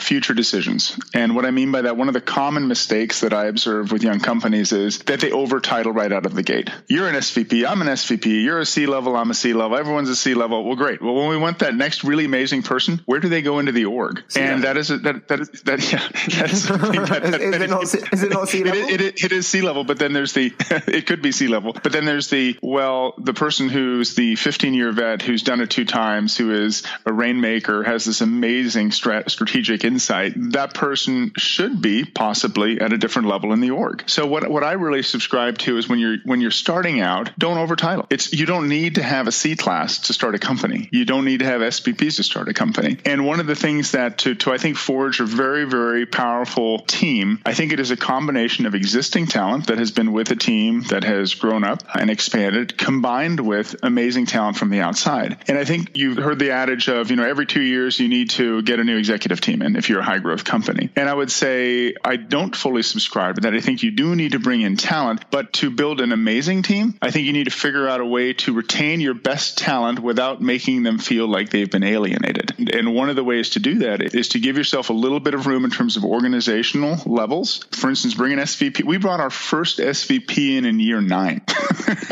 future 0.00 0.34
decisions. 0.34 0.98
And 1.14 1.34
what 1.34 1.44
I 1.44 1.50
mean 1.50 1.72
by 1.72 1.82
that, 1.82 1.96
one 1.96 2.08
of 2.08 2.14
the 2.14 2.20
common 2.20 2.68
mistakes 2.68 3.20
that 3.20 3.32
I 3.32 3.46
observe 3.46 3.92
with 3.92 4.02
young 4.02 4.20
companies 4.20 4.72
is 4.72 4.98
that 5.00 5.20
they 5.20 5.30
overtitle 5.30 5.94
right 5.94 6.12
out 6.12 6.26
of 6.26 6.34
the 6.34 6.42
gate. 6.42 6.70
You're 6.86 7.08
an 7.08 7.14
SVP, 7.14 7.66
I'm 7.68 7.82
an 7.82 7.88
SVP, 7.88 8.42
you're 8.42 8.60
a 8.60 8.66
C 8.66 8.86
level, 8.86 9.16
I'm 9.16 9.30
a 9.30 9.34
C 9.34 9.52
level, 9.52 9.76
everyone's 9.76 10.08
a 10.08 10.16
C 10.16 10.34
level. 10.34 10.64
Well, 10.64 10.76
great. 10.76 11.02
Well, 11.02 11.14
when 11.14 11.28
we 11.28 11.36
want 11.36 11.60
that 11.60 11.74
next 11.74 12.04
really 12.04 12.24
amazing 12.24 12.62
person, 12.62 13.00
where 13.06 13.20
do 13.20 13.28
they 13.28 13.42
go 13.42 13.58
into 13.58 13.72
the 13.72 13.86
org? 13.86 14.22
And 14.36 14.64
that 14.64 14.76
is 14.76 14.90
a, 14.90 14.98
that 14.98 15.28
that 15.28 15.40
is 15.40 15.48
that 15.62 15.92
yeah 15.92 16.08
that's 16.40 16.58
something 16.60 17.02
that, 17.02 17.22
that, 17.22 17.40
is, 17.40 17.62
it 17.62 17.70
not, 17.70 17.82
is 17.82 18.22
it 18.22 18.30
not 18.30 18.48
C 18.48 18.64
level? 18.64 18.80
It, 18.80 18.90
it, 18.90 19.00
it, 19.00 19.24
it 19.24 19.32
is 19.32 19.46
C 19.46 19.60
level, 19.62 19.84
but 19.84 19.98
then 19.98 20.12
there's 20.12 20.32
the 20.32 20.52
it 20.86 21.06
could 21.06 21.22
be 21.22 21.32
C 21.32 21.48
level, 21.48 21.72
but 21.72 21.92
then 21.92 22.04
there's 22.04 22.28
the 22.28 22.58
well 22.62 23.14
the 23.18 23.34
person 23.34 23.68
who's 23.68 24.14
the 24.14 24.36
15 24.36 24.74
year 24.74 24.92
vet 24.92 25.22
who's 25.22 25.42
done 25.42 25.60
it 25.60 25.70
two 25.70 25.84
times, 25.84 26.36
who 26.36 26.52
is 26.52 26.82
a 27.04 27.12
rainmaker, 27.12 27.82
has 27.82 28.04
this 28.04 28.20
amazing 28.20 28.90
strat, 28.90 29.30
strategic 29.48 29.84
insight. 29.84 30.34
That 30.52 30.74
person 30.74 31.32
should 31.36 31.80
be 31.80 32.04
possibly 32.04 32.80
at 32.80 32.92
a 32.92 32.98
different 32.98 33.28
level 33.28 33.52
in 33.52 33.60
the 33.60 33.70
org. 33.70 34.04
So 34.06 34.26
what 34.26 34.48
what 34.48 34.62
I 34.62 34.72
really 34.72 35.02
subscribe 35.02 35.58
to 35.58 35.78
is 35.78 35.88
when 35.88 35.98
you're 35.98 36.18
when 36.24 36.40
you're 36.40 36.50
starting 36.50 37.00
out, 37.00 37.30
don't 37.38 37.56
overtitle. 37.56 38.06
It's 38.10 38.32
you 38.32 38.46
don't 38.46 38.68
need 38.68 38.96
to 38.96 39.02
have 39.02 39.26
a 39.26 39.32
C 39.32 39.56
class 39.56 39.98
to 40.08 40.12
start 40.12 40.34
a 40.34 40.38
company. 40.38 40.88
You 40.92 41.04
don't 41.04 41.24
need 41.24 41.38
to 41.38 41.46
have 41.46 41.60
SVPs 41.60 42.16
to 42.16 42.22
start 42.22 42.48
a 42.48 42.54
company. 42.54 42.98
And 43.04 43.26
one 43.26 43.40
of 43.40 43.46
the 43.46 43.54
things 43.54 43.92
that 43.92 44.18
to 44.18 44.34
to 44.36 44.52
I 44.52 44.58
think 44.58 44.76
forge 44.76 45.20
a 45.20 45.24
very 45.24 45.64
very 45.64 46.06
powerful 46.06 46.80
team, 46.80 47.40
I 47.46 47.54
think 47.54 47.72
it 47.72 47.80
is 47.80 47.90
a 47.90 47.96
combination 47.96 48.66
of 48.66 48.74
existing 48.74 49.26
talent 49.26 49.68
that 49.68 49.78
has 49.78 49.90
been 49.90 50.12
with 50.12 50.30
a 50.30 50.36
team 50.36 50.82
that 50.90 51.04
has 51.04 51.34
grown 51.34 51.64
up 51.64 51.82
and 51.94 52.10
expanded, 52.10 52.76
combined 52.76 53.40
with 53.40 53.76
amazing 53.82 54.26
talent 54.26 54.56
from 54.56 54.70
the 54.70 54.80
outside. 54.80 55.38
And 55.48 55.56
I 55.56 55.64
think 55.64 55.96
you've 55.96 56.18
heard 56.18 56.38
the 56.38 56.50
adage 56.50 56.88
of 56.88 57.10
you 57.10 57.16
know 57.16 57.24
every 57.24 57.46
two 57.46 57.62
years 57.62 57.98
you 57.98 58.08
need 58.08 58.30
to 58.30 58.62
get 58.62 58.78
a 58.78 58.84
new 58.84 58.98
executive 58.98 59.37
team 59.40 59.62
in 59.62 59.76
if 59.76 59.88
you're 59.88 60.00
a 60.00 60.04
high 60.04 60.18
growth 60.18 60.44
company. 60.44 60.90
And 60.96 61.08
I 61.08 61.14
would 61.14 61.30
say 61.30 61.94
I 62.04 62.16
don't 62.16 62.54
fully 62.54 62.82
subscribe 62.82 63.36
to 63.36 63.40
that. 63.42 63.54
I 63.54 63.60
think 63.60 63.82
you 63.82 63.90
do 63.90 64.14
need 64.14 64.32
to 64.32 64.38
bring 64.38 64.60
in 64.62 64.76
talent, 64.76 65.30
but 65.30 65.52
to 65.54 65.70
build 65.70 66.00
an 66.00 66.12
amazing 66.12 66.62
team, 66.62 66.98
I 67.02 67.10
think 67.10 67.26
you 67.26 67.32
need 67.32 67.44
to 67.44 67.50
figure 67.50 67.88
out 67.88 68.00
a 68.00 68.06
way 68.06 68.32
to 68.34 68.52
retain 68.52 69.00
your 69.00 69.14
best 69.14 69.58
talent 69.58 70.00
without 70.00 70.40
making 70.40 70.82
them 70.82 70.98
feel 70.98 71.26
like 71.26 71.50
they've 71.50 71.70
been 71.70 71.84
alienated. 71.84 72.54
And 72.72 72.94
one 72.94 73.10
of 73.10 73.16
the 73.16 73.24
ways 73.24 73.50
to 73.50 73.60
do 73.60 73.80
that 73.80 74.14
is 74.14 74.30
to 74.30 74.40
give 74.40 74.56
yourself 74.56 74.90
a 74.90 74.92
little 74.92 75.20
bit 75.20 75.34
of 75.34 75.46
room 75.46 75.64
in 75.64 75.70
terms 75.70 75.96
of 75.96 76.04
organizational 76.04 76.98
levels. 77.06 77.64
For 77.72 77.88
instance, 77.88 78.14
bring 78.14 78.32
an 78.32 78.40
SVP. 78.40 78.84
We 78.84 78.98
brought 78.98 79.20
our 79.20 79.30
first 79.30 79.78
SVP 79.78 80.56
in 80.56 80.64
in 80.64 80.80
year 80.80 81.00
nine. 81.00 81.42